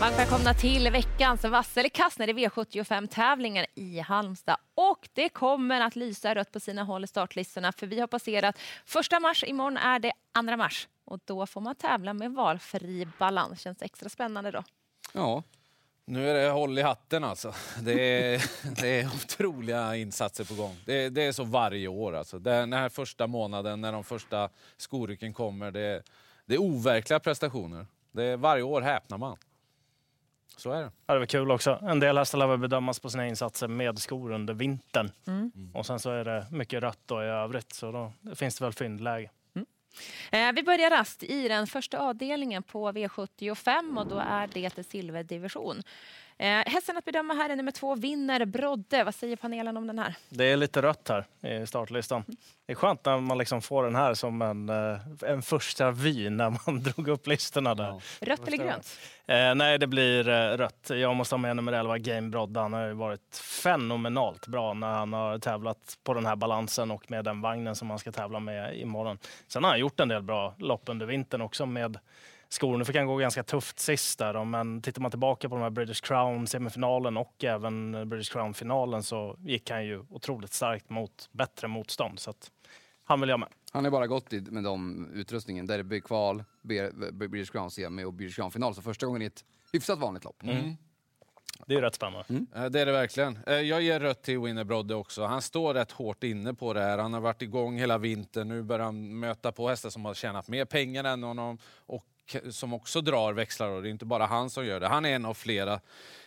Varmt 0.00 0.18
välkomna 0.18 0.54
till 0.54 0.90
veckans 0.90 1.44
vasselkast 1.44 2.18
när 2.18 2.26
det 2.26 2.32
är 2.32 2.48
V75-tävlingar 2.48 3.66
i 3.74 3.98
Halmstad. 3.98 4.56
Och 4.74 5.08
det 5.12 5.28
kommer 5.28 5.80
att 5.80 5.96
lysa 5.96 6.34
rött 6.34 6.52
på 6.52 6.60
sina 6.60 6.84
håll 6.84 7.04
i 7.04 7.06
startlistorna 7.06 7.72
för 7.72 7.86
vi 7.86 8.00
har 8.00 8.06
passerat 8.06 8.58
första 8.86 9.20
mars, 9.20 9.44
imorgon 9.44 9.76
är 9.76 9.98
det 9.98 10.12
andra 10.32 10.56
mars. 10.56 10.88
Och 11.04 11.18
då 11.24 11.46
får 11.46 11.60
man 11.60 11.74
tävla 11.74 12.14
med 12.14 12.32
valfri 12.32 13.08
balans. 13.18 13.60
Känns 13.60 13.78
det 13.78 13.84
extra 13.84 14.08
spännande 14.08 14.50
då? 14.50 14.64
Ja, 15.12 15.42
Nu 16.04 16.30
är 16.30 16.34
det 16.34 16.50
håll 16.50 16.78
i 16.78 16.82
hatten 16.82 17.24
alltså. 17.24 17.54
Det 17.80 17.92
är, 17.92 18.42
det 18.82 19.00
är 19.00 19.06
otroliga 19.06 19.96
insatser 19.96 20.44
på 20.44 20.54
gång. 20.54 20.76
Det, 20.86 21.08
det 21.08 21.22
är 21.22 21.32
så 21.32 21.44
varje 21.44 21.88
år 21.88 22.16
alltså. 22.16 22.38
Den 22.38 22.72
här 22.72 22.88
första 22.88 23.26
månaden 23.26 23.80
när 23.80 23.92
de 23.92 24.04
första 24.04 24.48
skorycken 24.76 25.34
kommer, 25.34 25.70
det, 25.70 26.02
det 26.46 26.54
är 26.54 26.58
overkliga 26.58 27.20
prestationer. 27.20 27.86
Det 28.12 28.24
är, 28.24 28.36
varje 28.36 28.62
år 28.62 28.80
häpnar 28.80 29.18
man. 29.18 29.36
Så 30.60 30.72
är 30.72 30.82
det. 30.82 30.90
Ja, 31.06 31.14
det 31.14 31.20
var 31.20 31.26
kul 31.26 31.50
också. 31.50 31.78
En 31.82 32.00
del 32.00 32.18
hästar 32.18 32.38
lär 32.38 32.56
bedömas 32.56 33.00
på 33.00 33.10
sina 33.10 33.28
insatser 33.28 33.68
med 33.68 33.98
skor 33.98 34.32
under 34.32 34.54
vintern. 34.54 35.10
Och 35.74 35.86
sen 35.86 35.98
så 35.98 36.10
är 36.10 36.24
det 36.24 36.46
mycket 36.50 36.82
rött 36.82 37.00
då 37.06 37.22
i 37.22 37.26
övrigt, 37.26 37.72
så 37.72 37.92
då 37.92 38.34
finns 38.34 38.58
det 38.58 38.64
väl 38.64 38.72
fyndläge. 38.72 39.30
Eh, 40.32 40.52
vi 40.52 40.62
börjar 40.62 40.90
rast 40.90 41.22
i 41.22 41.48
den 41.48 41.66
första 41.66 41.98
avdelningen 41.98 42.62
på 42.62 42.92
V75 42.92 43.98
och 43.98 44.06
då 44.06 44.18
är 44.18 44.48
det 44.52 44.84
silverdivision. 44.84 45.82
Eh, 46.40 46.62
hästen 46.66 46.96
att 46.96 47.04
bedöma 47.04 47.34
här 47.34 47.50
är 47.50 47.56
nummer 47.56 47.72
två, 47.72 47.94
Vinner 47.94 48.44
Brodde. 48.44 49.04
Vad 49.04 49.14
säger 49.14 49.36
panelen 49.36 49.76
om 49.76 49.86
den 49.86 49.98
här? 49.98 50.14
Det 50.28 50.44
är 50.44 50.56
lite 50.56 50.82
rött 50.82 51.08
här 51.08 51.26
i 51.62 51.66
startlistan. 51.66 52.24
Det 52.66 52.72
är 52.72 52.74
skönt 52.74 53.04
när 53.04 53.20
man 53.20 53.38
liksom 53.38 53.62
får 53.62 53.84
den 53.84 53.94
här 53.94 54.14
som 54.14 54.42
en, 54.42 54.68
eh, 54.68 55.30
en 55.30 55.42
första 55.42 55.90
vy 55.90 56.30
när 56.30 56.50
man 56.50 56.82
drog 56.82 57.08
upp 57.08 57.26
listorna 57.26 57.74
där. 57.74 58.02
Rött 58.20 58.48
eller 58.48 58.56
grönt? 58.56 58.98
Eh, 59.26 59.54
nej, 59.54 59.78
det 59.78 59.86
blir 59.86 60.28
eh, 60.28 60.56
rött. 60.56 60.90
Jag 60.90 61.16
måste 61.16 61.34
ha 61.34 61.38
med 61.38 61.56
nummer 61.56 61.72
11, 61.72 61.98
Game 61.98 62.28
Brodde. 62.28 62.60
Han 62.60 62.72
har 62.72 62.86
ju 62.86 62.92
varit 62.92 63.36
fenomenalt 63.62 64.46
bra 64.46 64.74
när 64.74 64.92
han 64.92 65.12
har 65.12 65.38
tävlat 65.38 65.98
på 66.04 66.14
den 66.14 66.26
här 66.26 66.36
balansen 66.36 66.90
och 66.90 67.10
med 67.10 67.24
den 67.24 67.40
vagnen 67.40 67.76
som 67.76 67.90
han 67.90 67.98
ska 67.98 68.12
tävla 68.12 68.40
med 68.40 68.78
imorgon. 68.78 69.18
Sen 69.48 69.64
har 69.64 69.70
han 69.70 69.80
gjort 69.80 70.00
en 70.00 70.08
del 70.08 70.22
bra 70.22 70.54
lopp 70.58 70.82
under 70.86 71.06
vintern 71.06 71.40
också 71.40 71.66
med 71.66 71.98
skor. 72.52 72.78
Nu 72.78 72.84
fick 72.84 72.96
han 72.96 73.06
gå 73.06 73.16
ganska 73.16 73.42
tufft 73.42 73.78
sist 73.78 74.18
där, 74.18 74.34
då, 74.34 74.44
men 74.44 74.82
tittar 74.82 75.02
man 75.02 75.10
tillbaka 75.10 75.48
på 75.48 75.54
de 75.54 75.62
här 75.62 75.70
British 75.70 76.02
Crown-semifinalen 76.04 77.16
och 77.16 77.44
även 77.44 78.08
British 78.08 78.32
Crown-finalen 78.32 79.02
så 79.02 79.36
gick 79.40 79.70
han 79.70 79.86
ju 79.86 80.04
otroligt 80.10 80.52
starkt 80.52 80.90
mot 80.90 81.28
bättre 81.32 81.68
motstånd. 81.68 82.18
Så 82.18 82.30
att 82.30 82.50
han 83.04 83.20
vill 83.20 83.28
jag 83.28 83.40
med. 83.40 83.48
han 83.72 83.84
har 83.84 83.90
bara 83.90 84.06
gått 84.06 84.32
i, 84.32 84.40
med 84.40 84.64
de 84.64 85.06
utrustningen. 85.14 85.66
Derby, 85.66 86.00
kval, 86.00 86.44
B- 86.62 86.90
B- 87.12 87.28
British 87.28 87.52
Crown 87.52 87.70
semi 87.70 88.04
och 88.04 88.12
British 88.12 88.36
Crown 88.36 88.50
final. 88.50 88.74
Så 88.74 88.82
första 88.82 89.06
gången 89.06 89.22
i 89.22 89.24
ett 89.24 89.44
hyfsat 89.72 89.98
vanligt 89.98 90.24
lopp. 90.24 90.42
Det 91.66 91.74
är 91.74 91.76
ju 91.78 91.80
rätt 91.80 91.94
spännande. 91.94 92.24
Eh, 92.54 92.64
Det 92.64 92.80
är 92.80 92.86
det 92.86 92.92
verkligen. 92.92 93.38
Eh, 93.46 93.54
Jag 93.54 93.82
ger 93.82 94.00
rött 94.00 94.22
till 94.22 94.38
Winner 94.38 94.64
Brodde 94.64 94.94
också. 94.94 95.24
Han 95.24 95.42
står 95.42 95.74
rätt 95.74 95.92
hårt 95.92 96.24
inne 96.24 96.54
på 96.54 96.72
det 96.72 96.80
här. 96.80 96.98
Han 96.98 97.12
har 97.14 97.20
varit 97.20 97.42
igång 97.42 97.78
hela 97.78 97.98
vintern. 97.98 98.48
Nu 98.48 98.62
börjar 98.62 98.84
han 98.84 99.18
möta 99.18 99.52
på 99.52 99.68
hästar 99.68 99.90
som 99.90 100.04
har 100.04 100.14
tjänat 100.14 100.48
mer 100.48 100.64
pengar 100.64 101.04
än 101.04 101.22
honom 101.22 101.58
och 101.86 102.04
som 102.50 102.72
också 102.72 103.00
drar 103.00 103.32
växlar. 103.32 103.68
Och 103.68 103.82
det 103.82 103.88
är 103.88 103.90
inte 103.90 104.04
bara 104.04 104.26
han 104.26 104.50
som 104.50 104.66
gör 104.66 104.80
det. 104.80 104.88
Han 104.88 105.04
är 105.04 105.14
en 105.14 105.24
av 105.24 105.34
flera. 105.34 105.80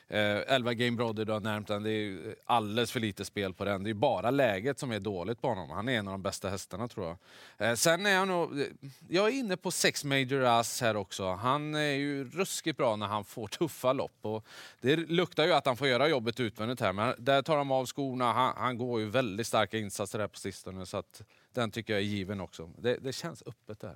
Eh, 0.07 0.41
11 0.47 0.73
Game 0.73 0.97
Brother, 0.97 1.25
du 1.25 1.31
har 1.31 1.39
nämnt 1.39 1.67
den. 1.67 1.83
Det 1.83 1.91
är 1.91 2.35
alldeles 2.45 2.91
för 2.91 2.99
lite 2.99 3.25
spel 3.25 3.53
på 3.53 3.65
den. 3.65 3.83
Det 3.83 3.89
är 3.89 3.93
bara 3.93 4.31
läget 4.31 4.79
som 4.79 4.91
är 4.91 4.99
dåligt 4.99 5.41
på 5.41 5.47
honom. 5.47 5.69
Han 5.69 5.89
är 5.89 5.99
en 5.99 6.07
av 6.07 6.11
de 6.11 6.21
bästa 6.21 6.49
hästarna 6.49 6.87
tror 6.87 7.17
jag. 7.57 7.69
Eh, 7.69 7.75
sen 7.75 8.05
är 8.05 8.09
jag 8.09 8.27
nog... 8.27 8.61
Eh, 8.61 8.67
jag 9.09 9.27
är 9.27 9.31
inne 9.31 9.57
på 9.57 9.71
sex 9.71 10.03
Major 10.03 10.43
Ass 10.43 10.81
här 10.81 10.95
också. 10.95 11.31
Han 11.33 11.75
är 11.75 11.93
ju 11.93 12.29
ruskigt 12.29 12.77
bra 12.77 12.95
när 12.95 13.07
han 13.07 13.25
får 13.25 13.47
tuffa 13.57 13.93
lopp. 13.93 14.17
Och 14.21 14.45
det 14.81 14.95
luktar 14.95 15.45
ju 15.45 15.53
att 15.53 15.65
han 15.65 15.77
får 15.77 15.87
göra 15.87 16.07
jobbet 16.07 16.39
utvändigt 16.39 16.79
här, 16.79 16.93
men 16.93 17.15
där 17.17 17.41
tar 17.41 17.57
de 17.57 17.71
av 17.71 17.85
skorna. 17.85 18.33
Han, 18.33 18.53
han 18.57 18.77
går 18.77 18.99
ju 18.99 19.09
väldigt 19.09 19.47
starka 19.47 19.77
insatser 19.77 20.19
här 20.19 20.27
på 20.27 20.37
sistone, 20.39 20.85
så 20.85 20.97
att 20.97 21.21
den 21.53 21.71
tycker 21.71 21.93
jag 21.93 22.01
är 22.01 22.05
given 22.05 22.41
också. 22.41 22.69
Det, 22.77 22.97
det 22.97 23.13
känns 23.13 23.43
öppet 23.45 23.79
där. 23.79 23.95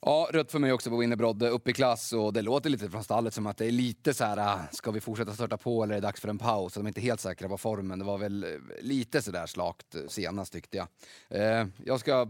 Ja, 0.00 0.28
rött 0.32 0.52
för 0.52 0.58
mig 0.58 0.72
också 0.72 0.90
på 0.90 0.96
Winnerbrodde. 0.96 1.48
Upp 1.48 1.68
i 1.68 1.72
klass 1.72 2.12
och 2.12 2.32
det 2.32 2.42
låter 2.42 2.70
lite 2.70 2.90
från 2.90 3.04
stallet 3.04 3.34
som 3.34 3.46
att 3.46 3.56
det 3.56 3.66
är 3.66 3.70
lite 3.70 4.14
så 4.14 4.24
här, 4.24 4.36
äh, 4.36 4.60
ska 4.72 4.90
vi 4.90 5.00
fortsätta 5.00 5.32
starta 5.32 5.56
på 5.56 5.82
eller 5.82 5.94
är 5.94 6.00
det 6.00 6.06
dags 6.06 6.20
för 6.20 6.28
en 6.28 6.38
paus? 6.38 6.74
De 6.74 6.86
är 6.86 6.88
inte 6.88 7.00
helt 7.00 7.20
säkra 7.20 7.48
på 7.48 7.58
formen. 7.58 7.98
Det 7.98 8.04
var 8.04 8.18
väl 8.18 8.44
äh, 8.44 8.50
lite 8.80 9.22
sådär 9.22 9.46
slakt 9.46 9.94
äh, 9.94 10.00
senast 10.08 10.52
tyckte 10.52 10.76
jag. 10.76 10.88
Eh, 11.28 11.66
jag 11.84 12.00
ska 12.00 12.28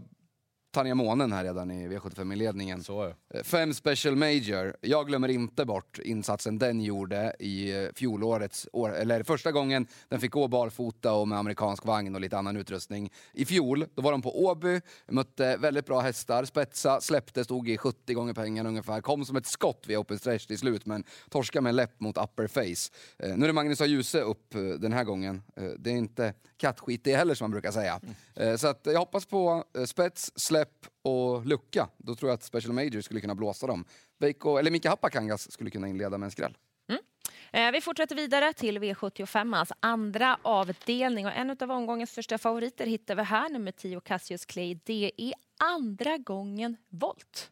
ta 0.77 0.83
ner 0.83 0.93
månen 0.93 1.31
här 1.31 1.43
redan 1.43 1.71
i 1.71 1.87
V75-inledningen. 1.87 2.83
Så 2.83 3.01
är 3.01 3.07
det. 3.07 3.37
Eh, 3.37 3.43
Fem 3.43 3.73
Special 3.73 4.15
Major. 4.15 4.75
Jag 4.81 5.07
glömmer 5.07 5.27
inte 5.27 5.65
bort 5.65 5.99
insatsen 6.03 6.59
den 6.59 6.81
gjorde 6.81 7.35
i 7.39 7.83
eh, 7.83 7.89
fjolårets 7.95 8.67
år, 8.73 8.95
eller 8.95 9.23
första 9.23 9.51
gången 9.51 9.87
den 10.09 10.19
fick 10.19 10.31
gå 10.31 10.47
barfota 10.47 11.13
och 11.13 11.27
med 11.27 11.37
amerikansk 11.37 11.85
vagn 11.85 12.15
och 12.15 12.21
lite 12.21 12.37
annan 12.37 12.57
utrustning. 12.57 13.11
I 13.33 13.45
fjol, 13.45 13.85
då 13.95 14.01
var 14.01 14.11
de 14.11 14.21
på 14.21 14.45
Åby, 14.45 14.81
mötte 15.07 15.57
väldigt 15.57 15.85
bra 15.85 15.99
hästar, 15.99 16.45
spetsa, 16.45 17.01
släppte, 17.01 17.43
stod 17.43 17.69
i 17.69 17.77
70 17.77 18.13
gånger 18.13 18.33
pengarna 18.33 18.69
ungefär, 18.69 19.01
kom 19.01 19.25
som 19.25 19.35
ett 19.35 19.47
skott 19.47 19.83
vid 19.87 19.97
open 19.97 20.19
stretch 20.19 20.45
till 20.45 20.57
slut, 20.57 20.85
men 20.85 21.03
torska 21.29 21.61
med 21.61 21.69
en 21.69 21.75
läpp 21.75 21.99
mot 21.99 22.17
upper 22.17 22.47
face. 22.47 22.93
Eh, 23.19 23.37
nu 23.37 23.45
är 23.45 23.47
det 23.47 23.53
Magnus 23.53 23.81
A. 23.81 23.85
Djuse 23.85 24.21
upp 24.21 24.53
den 24.79 24.93
här 24.93 25.03
gången. 25.03 25.43
Det 25.77 25.89
är 25.89 25.95
inte 25.95 26.33
kattskit 26.57 27.03
det 27.03 27.15
heller 27.15 27.35
som 27.35 27.43
man 27.43 27.51
brukar 27.51 27.71
säga. 27.71 28.01
Eh, 28.35 28.55
så 28.55 28.67
att 28.67 28.81
jag 28.83 28.99
hoppas 28.99 29.25
på 29.25 29.63
spets, 29.85 30.31
släpp 30.35 30.66
och 31.01 31.45
lucka. 31.45 31.89
Då 31.97 32.15
tror 32.15 32.29
jag 32.29 32.33
att 32.35 32.43
Special 32.43 32.73
Major 32.73 33.01
skulle 33.01 33.21
kunna 33.21 33.35
blåsa 33.35 33.67
dem. 33.67 33.85
Veikko, 34.19 34.57
eller 34.57 34.71
Mika 34.71 34.89
Hapakangas 34.89 35.51
skulle 35.51 35.69
kunna 35.69 35.87
inleda 35.87 36.17
med 36.17 36.27
en 36.27 36.31
skräll. 36.31 36.57
Eh, 37.51 37.71
vi 37.71 37.81
fortsätter 37.81 38.15
vidare 38.15 38.53
till 38.53 38.79
V75, 38.79 39.57
alltså 39.57 39.75
andra 39.79 40.39
avdelning. 40.41 41.25
Och 41.25 41.31
en 41.31 41.49
av 41.49 41.71
omgångens 41.71 42.11
största 42.11 42.37
favoriter 42.37 42.85
hittar 42.85 43.15
vi 43.15 43.23
här, 43.23 43.49
nummer 43.49 43.71
10 43.71 43.99
Cassius 43.99 44.45
Clay. 44.45 44.79
Det 44.83 45.11
är 45.17 45.33
andra 45.59 46.17
gången 46.17 46.77
volt. 46.89 47.51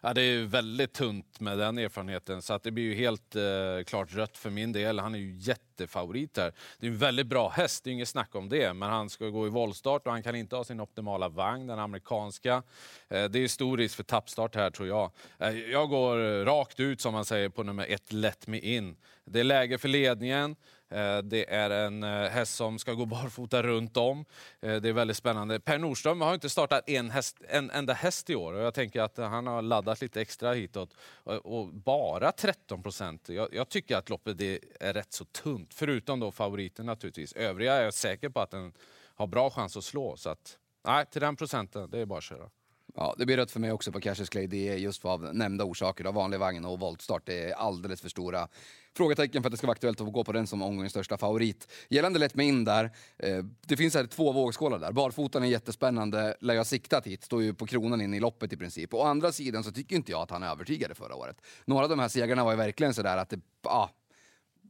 Ja, 0.00 0.14
det 0.14 0.22
är 0.22 0.32
ju 0.32 0.46
väldigt 0.46 0.92
tunt 0.92 1.40
med 1.40 1.58
den 1.58 1.78
erfarenheten, 1.78 2.42
så 2.42 2.54
att 2.54 2.62
det 2.62 2.70
blir 2.70 2.84
ju 2.84 2.94
helt 2.94 3.36
eh, 3.36 3.42
klart 3.86 4.14
rött 4.14 4.38
för 4.38 4.50
min 4.50 4.72
del. 4.72 4.98
Han 4.98 5.14
är 5.14 5.18
ju 5.18 5.36
jättefavorit 5.36 6.36
här. 6.36 6.52
Det 6.78 6.86
är 6.86 6.90
en 6.90 6.98
väldigt 6.98 7.26
bra 7.26 7.48
häst, 7.48 7.84
det 7.84 7.90
är 7.90 7.92
inget 7.92 8.08
snack 8.08 8.34
om 8.34 8.48
det, 8.48 8.74
men 8.74 8.90
han 8.90 9.10
ska 9.10 9.28
gå 9.28 9.46
i 9.46 9.50
voltstart 9.50 10.06
och 10.06 10.12
han 10.12 10.22
kan 10.22 10.34
inte 10.34 10.56
ha 10.56 10.64
sin 10.64 10.80
optimala 10.80 11.28
vagn, 11.28 11.66
den 11.66 11.78
amerikanska. 11.78 12.62
Eh, 13.08 13.24
det 13.24 13.38
är 13.38 13.48
stor 13.48 13.76
risk 13.76 13.96
för 13.96 14.02
tappstart 14.02 14.54
här 14.54 14.70
tror 14.70 14.88
jag. 14.88 15.10
Eh, 15.38 15.58
jag 15.58 15.88
går 15.88 16.44
rakt 16.44 16.80
ut 16.80 17.00
som 17.00 17.12
man 17.12 17.24
säger 17.24 17.48
på 17.48 17.62
nummer 17.62 17.86
ett, 17.88 18.12
Let 18.12 18.46
Me 18.46 18.58
In. 18.58 18.96
Det 19.24 19.40
är 19.40 19.44
läge 19.44 19.78
för 19.78 19.88
ledningen. 19.88 20.56
Eh, 20.90 21.18
det 21.18 21.54
är 21.54 21.70
en 21.70 22.02
eh, 22.02 22.30
häst 22.30 22.54
som 22.54 22.78
ska 22.78 22.92
gå 22.92 23.06
barfota 23.06 23.62
runt 23.62 23.96
om. 23.96 24.24
Eh, 24.60 24.76
det 24.76 24.88
är 24.88 24.92
väldigt 24.92 25.16
spännande. 25.16 25.60
Per 25.60 25.78
Nordström 25.78 26.20
har 26.20 26.34
inte 26.34 26.48
startat 26.48 26.88
en, 26.88 27.10
häst, 27.10 27.36
en 27.48 27.70
enda 27.70 27.92
häst 27.92 28.30
i 28.30 28.34
år 28.34 28.52
och 28.52 28.60
jag 28.60 28.74
tänker 28.74 29.00
att 29.02 29.16
han 29.16 29.46
har 29.46 29.62
laddat 29.62 30.00
lite 30.00 30.20
extra 30.20 30.52
hitåt. 30.52 30.94
Och, 31.24 31.68
bara 31.68 32.32
13 32.32 32.82
procent. 32.82 33.28
Jag, 33.28 33.54
jag 33.54 33.68
tycker 33.68 33.96
att 33.96 34.08
loppet 34.08 34.40
är 34.40 34.92
rätt 34.92 35.12
så 35.12 35.24
tunt, 35.24 35.74
förutom 35.74 36.20
då 36.20 36.32
favoriten 36.32 36.86
naturligtvis. 36.86 37.32
Övriga 37.32 37.74
är 37.74 37.82
jag 37.82 37.94
säker 37.94 38.28
på 38.28 38.40
att 38.40 38.50
den 38.50 38.72
har 39.14 39.26
bra 39.26 39.50
chans 39.50 39.76
att 39.76 39.84
slå. 39.84 40.16
Så 40.16 40.30
att, 40.30 40.58
nej, 40.84 41.06
till 41.06 41.20
den 41.20 41.36
procenten, 41.36 41.90
det 41.90 41.98
är 41.98 42.06
bara 42.06 42.18
att 42.18 42.24
köra. 42.24 42.50
Ja, 43.00 43.14
det 43.18 43.26
blir 43.26 43.36
rött 43.36 43.50
för 43.50 43.60
mig 43.60 43.72
också 43.72 43.92
på 43.92 44.00
Cassius 44.00 44.28
Clay. 44.28 44.46
Det 44.46 44.68
är 44.68 44.76
just 44.76 45.04
av 45.04 45.34
nämnda 45.34 45.64
orsaker. 45.64 46.04
Av 46.04 46.14
vanlig 46.14 46.38
vagn 46.38 46.64
och 46.64 46.80
voltstart. 46.80 47.22
Det 47.26 47.50
är 47.50 47.52
alldeles 47.52 48.00
för 48.00 48.08
stora 48.08 48.48
frågetecken 48.96 49.42
för 49.42 49.48
att 49.48 49.50
det 49.50 49.56
ska 49.56 49.66
vara 49.66 49.72
aktuellt 49.72 50.00
att 50.00 50.12
gå 50.12 50.24
på 50.24 50.32
den 50.32 50.46
som 50.46 50.62
omgångens 50.62 50.92
största 50.92 51.18
favorit. 51.18 51.72
Gällande 51.88 52.18
Let 52.18 52.34
med 52.34 52.46
in 52.46 52.64
där. 52.64 52.84
Eh, 53.18 53.44
det 53.66 53.76
finns 53.76 53.94
här 53.94 54.06
två 54.06 54.32
vågskålar 54.32 54.78
där. 54.78 54.92
Barfotan 54.92 55.42
är 55.42 55.46
jättespännande. 55.46 56.36
Lär 56.40 56.54
jag 56.54 56.66
siktat 56.66 57.06
hit. 57.06 57.24
Står 57.24 57.42
ju 57.42 57.54
på 57.54 57.66
kronan 57.66 58.00
in 58.00 58.14
i 58.14 58.20
loppet 58.20 58.52
i 58.52 58.56
princip. 58.56 58.94
Å 58.94 59.02
andra 59.02 59.32
sidan 59.32 59.64
så 59.64 59.72
tycker 59.72 59.96
inte 59.96 60.12
jag 60.12 60.20
att 60.20 60.30
han 60.30 60.42
övertygade 60.42 60.94
förra 60.94 61.14
året. 61.14 61.36
Några 61.64 61.84
av 61.84 61.90
de 61.90 61.98
här 61.98 62.08
segrarna 62.08 62.44
var 62.44 62.50
ju 62.50 62.56
verkligen 62.56 62.94
sådär 62.94 63.16
att 63.16 63.30
det... 63.30 63.40
Ah, 63.62 63.88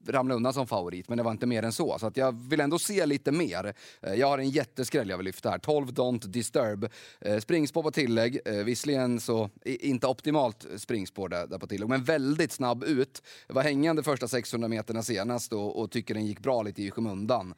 ramla 0.07 0.35
undan 0.35 0.55
som 0.55 0.67
favorit, 0.67 1.09
men 1.09 1.19
det 1.19 1.25
var 1.25 1.31
inte 1.31 1.47
mer 1.47 1.63
än 1.63 1.73
så. 1.73 1.99
Så 1.99 2.07
att 2.07 2.17
jag 2.17 2.49
vill 2.49 2.61
ändå 2.61 2.79
se 2.79 3.07
lite 3.07 3.33
mer. 3.33 3.75
Eh, 4.03 4.15
jag 4.15 4.27
har 4.27 4.39
en 4.39 4.51
jätteskräll 4.51 5.09
jag 5.09 5.17
vill 5.17 5.25
lyfta 5.25 5.51
här. 5.51 5.59
12 5.59 5.89
Don't 5.89 6.27
Disturb. 6.27 6.89
Eh, 7.21 7.39
springspår 7.39 7.83
på 7.83 7.91
tillägg. 7.91 8.41
Eh, 8.45 8.55
visserligen 8.55 9.21
så 9.21 9.51
inte 9.65 10.07
optimalt 10.07 10.67
springspår 10.77 11.29
där, 11.29 11.47
där 11.47 11.59
på 11.59 11.67
tillägg, 11.67 11.89
men 11.89 12.05
väldigt 12.05 12.53
snabb 12.53 12.85
ut. 12.85 13.23
Var 13.49 13.63
hängande 13.63 14.03
första 14.03 14.29
600 14.29 14.69
meterna 14.69 15.03
senast 15.03 15.53
och, 15.53 15.81
och 15.81 15.91
tycker 15.91 16.15
den 16.15 16.27
gick 16.27 16.41
bra 16.41 16.63
lite 16.63 16.83
i 16.83 16.91
skymundan. 16.91 17.55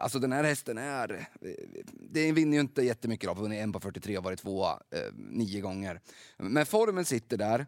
Alltså 0.00 0.18
den 0.18 0.32
här 0.32 0.44
hästen 0.44 0.78
är... 0.78 1.28
Den 1.94 2.34
vinner 2.34 2.56
ju 2.56 2.60
inte 2.60 2.82
jättemycket 2.82 3.30
av. 3.30 3.38
Vunnit 3.38 3.60
en 3.60 3.72
på 3.72 3.80
43 3.80 4.18
och 4.18 4.24
varit 4.24 4.38
tvåa 4.38 4.78
nio 5.14 5.60
gånger. 5.60 6.00
Men 6.36 6.66
formen 6.66 7.04
sitter 7.04 7.36
där. 7.36 7.66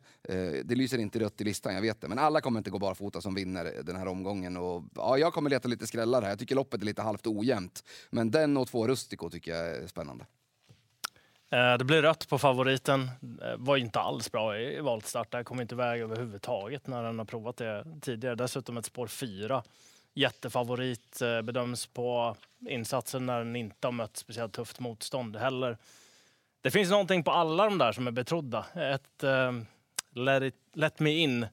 Det 0.64 0.74
lyser 0.74 0.98
inte 0.98 1.18
rött 1.18 1.40
i 1.40 1.44
listan, 1.44 1.74
jag 1.74 1.82
vet 1.82 2.00
det. 2.00 2.08
Men 2.08 2.18
alla 2.18 2.40
kommer 2.40 2.60
inte 2.60 2.70
gå 2.70 2.78
barfota 2.78 3.20
som 3.20 3.34
vinner 3.34 3.72
den 3.82 3.96
här 3.96 4.08
omgången. 4.14 4.56
Och, 4.56 4.84
ja, 4.94 5.18
jag 5.18 5.32
kommer 5.32 5.50
leta 5.50 5.68
lite 5.68 5.86
skrällar 5.86 6.22
här. 6.22 6.28
Jag 6.28 6.38
tycker 6.38 6.54
loppet 6.54 6.80
är 6.80 6.86
lite 6.86 7.02
halvt 7.02 7.26
ojämnt. 7.26 7.84
Men 8.10 8.30
den 8.30 8.56
och 8.56 8.68
två 8.68 8.88
Rustico 8.88 9.30
tycker 9.30 9.50
jag 9.50 9.76
är 9.76 9.86
spännande. 9.86 10.24
Eh, 11.50 11.78
det 11.78 11.84
blir 11.84 12.02
rött 12.02 12.28
på 12.28 12.38
favoriten. 12.38 13.10
Eh, 13.42 13.56
var 13.56 13.76
inte 13.76 14.00
alls 14.00 14.32
bra 14.32 14.58
i 14.58 14.80
valstart. 14.80 15.32
Det 15.32 15.44
kom 15.44 15.60
inte 15.60 15.74
iväg 15.74 16.00
överhuvudtaget 16.00 16.86
när 16.86 17.02
den 17.02 17.18
har 17.18 17.26
provat 17.26 17.56
det 17.56 17.84
tidigare. 18.00 18.34
Dessutom 18.34 18.76
ett 18.76 18.86
spår 18.86 19.06
4. 19.06 19.62
Jättefavorit. 20.14 21.22
Eh, 21.22 21.42
bedöms 21.42 21.86
på 21.86 22.36
insatsen 22.68 23.26
när 23.26 23.38
den 23.38 23.56
inte 23.56 23.86
har 23.86 23.92
mött 23.92 24.16
speciellt 24.16 24.52
tufft 24.52 24.80
motstånd 24.80 25.36
heller. 25.36 25.78
Det 26.60 26.70
finns 26.70 26.90
någonting 26.90 27.24
på 27.24 27.30
alla 27.30 27.64
de 27.64 27.78
där 27.78 27.92
som 27.92 28.06
är 28.06 28.10
betrodda. 28.10 28.66
Ett 28.74 29.24
uh, 29.24 29.62
let, 30.14 30.42
it, 30.42 30.54
let 30.72 31.00
me 31.00 31.10
in. 31.10 31.46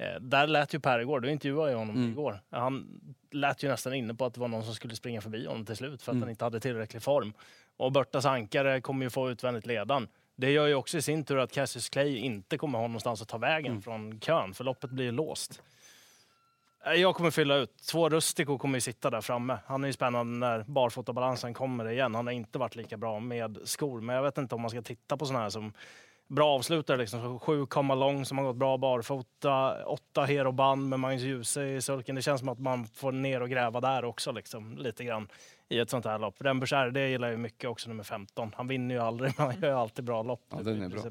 Uh, 0.00 0.20
där 0.20 0.46
lät 0.46 0.74
ju 0.74 0.80
Per 0.80 0.98
igår, 0.98 1.20
du 1.20 1.30
intervjuade 1.30 1.74
honom 1.74 1.96
mm. 1.96 2.10
igår. 2.10 2.40
Han 2.50 3.00
lät 3.30 3.62
ju 3.62 3.68
nästan 3.68 3.94
inne 3.94 4.14
på 4.14 4.24
att 4.24 4.34
det 4.34 4.40
var 4.40 4.48
någon 4.48 4.64
som 4.64 4.74
skulle 4.74 4.96
springa 4.96 5.20
förbi 5.20 5.46
honom 5.46 5.66
till 5.66 5.76
slut 5.76 6.02
för 6.02 6.12
att 6.12 6.14
mm. 6.14 6.22
han 6.22 6.30
inte 6.30 6.44
hade 6.44 6.60
tillräcklig 6.60 7.02
form. 7.02 7.32
Och 7.76 7.92
Börtas 7.92 8.24
ankare 8.24 8.80
kommer 8.80 9.06
ju 9.06 9.10
få 9.10 9.30
utvändigt 9.30 9.66
ledan. 9.66 10.08
Det 10.36 10.50
gör 10.50 10.66
ju 10.66 10.74
också 10.74 10.98
i 10.98 11.02
sin 11.02 11.24
tur 11.24 11.38
att 11.38 11.52
Cassius 11.52 11.88
Clay 11.88 12.16
inte 12.16 12.58
kommer 12.58 12.78
ha 12.78 12.86
någonstans 12.86 13.22
att 13.22 13.28
ta 13.28 13.38
vägen 13.38 13.72
mm. 13.72 13.82
från 13.82 14.20
kön, 14.20 14.54
för 14.54 14.64
loppet 14.64 14.90
blir 14.90 15.12
låst. 15.12 15.62
Eh, 16.86 16.92
jag 16.92 17.14
kommer 17.14 17.30
fylla 17.30 17.56
ut. 17.56 17.76
Två 17.76 18.08
Rustico 18.08 18.58
kommer 18.58 18.76
ju 18.76 18.80
sitta 18.80 19.10
där 19.10 19.20
framme. 19.20 19.58
Han 19.66 19.84
är 19.84 19.88
ju 19.88 19.92
spännande 19.92 20.46
när 20.46 20.64
barfotabalansen 20.66 21.54
kommer 21.54 21.90
igen. 21.90 22.14
Han 22.14 22.26
har 22.26 22.32
inte 22.32 22.58
varit 22.58 22.76
lika 22.76 22.96
bra 22.96 23.20
med 23.20 23.58
skor, 23.64 24.00
men 24.00 24.16
jag 24.16 24.22
vet 24.22 24.38
inte 24.38 24.54
om 24.54 24.60
man 24.60 24.70
ska 24.70 24.82
titta 24.82 25.16
på 25.16 25.26
sådana 25.26 25.42
här 25.42 25.50
som 25.50 25.72
bra 26.28 26.54
avslutare. 26.54 26.96
Liksom. 26.96 27.40
Sju 27.40 27.66
Come 27.66 27.92
Along 27.92 28.24
som 28.24 28.38
har 28.38 28.44
gått 28.44 28.56
bra 28.56 28.76
barfota, 28.76 29.84
åtta 29.84 30.24
Hero 30.24 30.52
Band 30.52 30.88
med 30.88 31.00
Magnus 31.00 31.22
Djuse 31.22 31.62
i 31.62 31.80
sulken. 31.80 32.14
Det 32.14 32.22
känns 32.22 32.40
som 32.40 32.48
att 32.48 32.58
man 32.58 32.86
får 32.86 33.12
ner 33.12 33.40
och 33.40 33.50
gräva 33.50 33.80
där 33.80 34.04
också, 34.04 34.32
liksom, 34.32 34.78
lite 34.78 35.04
grann 35.04 35.28
i 35.68 35.78
ett 35.78 35.90
sånt 35.90 36.04
här 36.04 36.18
lopp. 36.18 36.36
Rembers 36.38 36.70
det 36.70 37.08
gillar 37.08 37.30
jag 37.30 37.40
mycket 37.40 37.70
också, 37.70 37.88
nummer 37.88 38.04
15. 38.04 38.54
Han 38.56 38.68
vinner 38.68 38.94
ju 38.94 39.00
aldrig, 39.00 39.32
men 39.38 39.46
han 39.46 39.60
gör 39.60 39.74
alltid 39.74 40.04
bra 40.04 40.22
lopp. 40.22 40.44
Ja, 40.50 40.62
den 40.62 40.82
är 40.82 40.88
bra. 40.88 41.02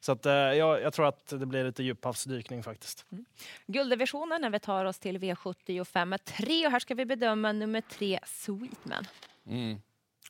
Så 0.00 0.12
att, 0.12 0.26
eh, 0.26 0.32
jag, 0.32 0.82
jag, 0.82 0.92
tror 0.92 1.06
att 1.06 1.26
det 1.26 1.46
blir 1.46 1.64
lite 1.64 1.82
djuphavsdykning 1.82 2.62
faktiskt. 2.62 3.06
Mm. 3.12 3.24
Gulddivisionen 3.66 4.40
när 4.40 4.50
vi 4.50 4.60
tar 4.60 4.84
oss 4.84 4.98
till 4.98 5.18
V75 5.18 6.18
3 6.18 6.66
och 6.66 6.72
här 6.72 6.78
ska 6.78 6.94
vi 6.94 7.04
bedöma 7.04 7.52
nummer 7.52 7.80
3 7.80 8.20
Sweetman. 8.26 9.04
Mm. 9.46 9.80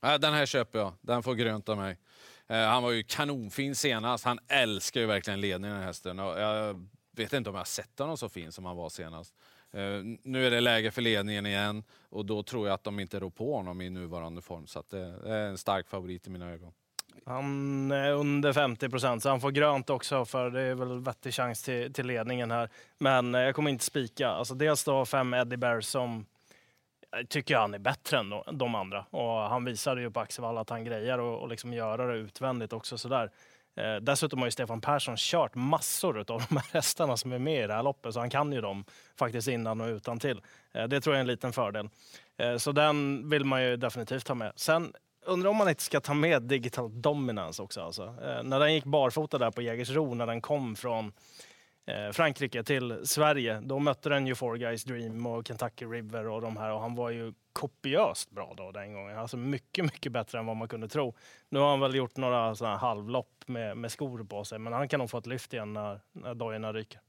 Ja, 0.02 0.18
den 0.18 0.34
här 0.34 0.46
köper 0.46 0.78
jag. 0.78 0.92
Den 1.00 1.22
får 1.22 1.34
grönt 1.34 1.68
av 1.68 1.76
mig. 1.76 1.98
Eh, 2.48 2.66
han 2.66 2.82
var 2.82 2.90
ju 2.90 3.02
kanonfin 3.02 3.74
senast. 3.74 4.24
Han 4.24 4.38
älskar 4.48 5.00
ju 5.00 5.06
verkligen 5.06 5.40
ledningen 5.40 5.74
den 5.74 5.80
här 5.80 5.86
hästen. 5.86 6.18
Och 6.18 6.40
jag 6.40 6.86
vet 7.16 7.32
inte 7.32 7.50
om 7.50 7.56
jag 7.56 7.60
har 7.60 7.64
sett 7.64 7.98
honom 7.98 8.16
så 8.16 8.28
fin 8.28 8.52
som 8.52 8.64
han 8.64 8.76
var 8.76 8.88
senast. 8.88 9.34
Eh, 9.72 9.80
nu 10.22 10.46
är 10.46 10.50
det 10.50 10.60
läge 10.60 10.90
för 10.90 11.02
ledningen 11.02 11.46
igen 11.46 11.84
och 12.08 12.24
då 12.26 12.42
tror 12.42 12.66
jag 12.66 12.74
att 12.74 12.84
de 12.84 13.00
inte 13.00 13.20
rår 13.20 13.30
på 13.30 13.56
honom 13.56 13.80
i 13.80 13.90
nuvarande 13.90 14.42
form. 14.42 14.66
Så 14.66 14.82
det 14.90 14.98
är 15.26 15.48
en 15.48 15.58
stark 15.58 15.88
favorit 15.88 16.26
i 16.26 16.30
mina 16.30 16.50
ögon. 16.50 16.72
Han 17.26 17.90
är 17.90 18.12
under 18.12 18.52
50 18.52 18.88
procent, 18.88 19.22
så 19.22 19.28
han 19.28 19.40
får 19.40 19.50
grönt 19.50 19.90
också 19.90 20.24
för 20.24 20.50
det 20.50 20.60
är 20.60 20.74
väl 20.74 21.00
vettig 21.00 21.34
chans 21.34 21.62
till, 21.62 21.92
till 21.92 22.06
ledningen 22.06 22.50
här. 22.50 22.68
Men 22.98 23.34
eh, 23.34 23.40
jag 23.40 23.54
kommer 23.54 23.70
inte 23.70 23.84
spika. 23.84 24.28
Alltså 24.28 24.54
dels 24.54 24.84
då 24.84 25.06
fem 25.06 25.34
Eddie 25.34 25.56
Bear 25.56 25.80
som 25.80 26.26
Eh, 27.12 27.18
jag 27.18 27.28
tycker 27.28 27.56
han 27.56 27.74
är 27.74 27.78
bättre 27.78 28.18
än 28.18 28.32
de 28.52 28.74
andra. 28.74 29.04
Och 29.10 29.40
han 29.40 29.64
visade 29.64 30.00
ju 30.00 30.10
på 30.10 30.20
Axevalla 30.20 30.60
att 30.60 30.70
han 30.70 30.84
grejer 30.84 31.20
och, 31.20 31.42
och 31.42 31.48
liksom 31.48 31.72
göra 31.72 32.06
det 32.06 32.18
utvändigt 32.18 32.72
också. 32.72 32.98
Sådär. 32.98 33.30
Eh, 33.78 33.96
dessutom 33.96 34.38
har 34.38 34.46
ju 34.46 34.50
Stefan 34.50 34.80
Persson 34.80 35.16
kört 35.16 35.54
massor 35.54 36.18
av 36.18 36.24
de 36.48 36.56
här 36.56 36.72
hästarna 36.72 37.16
som 37.16 37.32
är 37.32 37.38
med 37.38 37.64
i 37.64 37.66
det 37.66 37.74
här 37.74 37.82
loppet, 37.82 38.14
så 38.14 38.20
han 38.20 38.30
kan 38.30 38.52
ju 38.52 38.60
dem 38.60 38.84
faktiskt 39.18 39.48
innan 39.48 39.80
och 39.80 39.86
utan 39.86 40.18
till. 40.18 40.40
Eh, 40.72 40.84
det 40.84 41.00
tror 41.00 41.14
jag 41.14 41.18
är 41.18 41.20
en 41.20 41.26
liten 41.26 41.52
fördel. 41.52 41.88
Eh, 42.36 42.56
så 42.56 42.72
den 42.72 43.28
vill 43.30 43.44
man 43.44 43.62
ju 43.62 43.76
definitivt 43.76 44.28
ha 44.28 44.34
med. 44.34 44.52
Sen 44.56 44.92
undrar 45.26 45.50
om 45.50 45.56
man 45.56 45.68
inte 45.68 45.82
ska 45.82 46.00
ta 46.00 46.14
med 46.14 46.42
Digital 46.42 47.00
Dominance 47.02 47.62
också. 47.62 47.80
Alltså. 47.80 48.02
Eh, 48.02 48.42
när 48.42 48.60
den 48.60 48.74
gick 48.74 48.84
barfota 48.84 49.38
där 49.38 49.50
på 49.50 49.62
Jägersro, 49.62 50.14
när 50.14 50.26
den 50.26 50.40
kom 50.40 50.76
från 50.76 51.12
Eh, 51.88 52.12
Frankrike 52.12 52.62
till 52.62 53.06
Sverige, 53.06 53.60
då 53.60 53.78
mötte 53.78 54.08
den 54.08 54.26
ju 54.26 54.34
Four 54.34 54.56
Guys 54.56 54.84
Dream 54.84 55.26
och 55.26 55.46
Kentucky 55.46 55.84
River 55.84 56.28
och 56.28 56.40
de 56.40 56.56
här 56.56 56.72
och 56.72 56.80
han 56.80 56.94
var 56.94 57.10
ju 57.10 57.32
kopiöst 57.52 58.30
bra 58.30 58.54
då 58.56 58.72
den 58.72 58.92
gången. 58.92 59.18
Alltså 59.18 59.36
mycket, 59.36 59.84
mycket 59.84 60.12
bättre 60.12 60.38
än 60.38 60.46
vad 60.46 60.56
man 60.56 60.68
kunde 60.68 60.88
tro. 60.88 61.14
Nu 61.48 61.58
har 61.58 61.70
han 61.70 61.80
väl 61.80 61.94
gjort 61.94 62.16
några 62.16 62.54
sådana 62.54 62.76
halvlopp 62.76 63.44
med, 63.46 63.76
med 63.76 63.92
skor 63.92 64.24
på 64.24 64.44
sig, 64.44 64.58
men 64.58 64.72
han 64.72 64.88
kan 64.88 65.00
nog 65.00 65.10
få 65.10 65.18
ett 65.18 65.26
lyft 65.26 65.52
igen 65.52 65.72
när, 65.72 66.00
när 66.12 66.34
dojorna 66.34 66.72
ryker. 66.72 67.00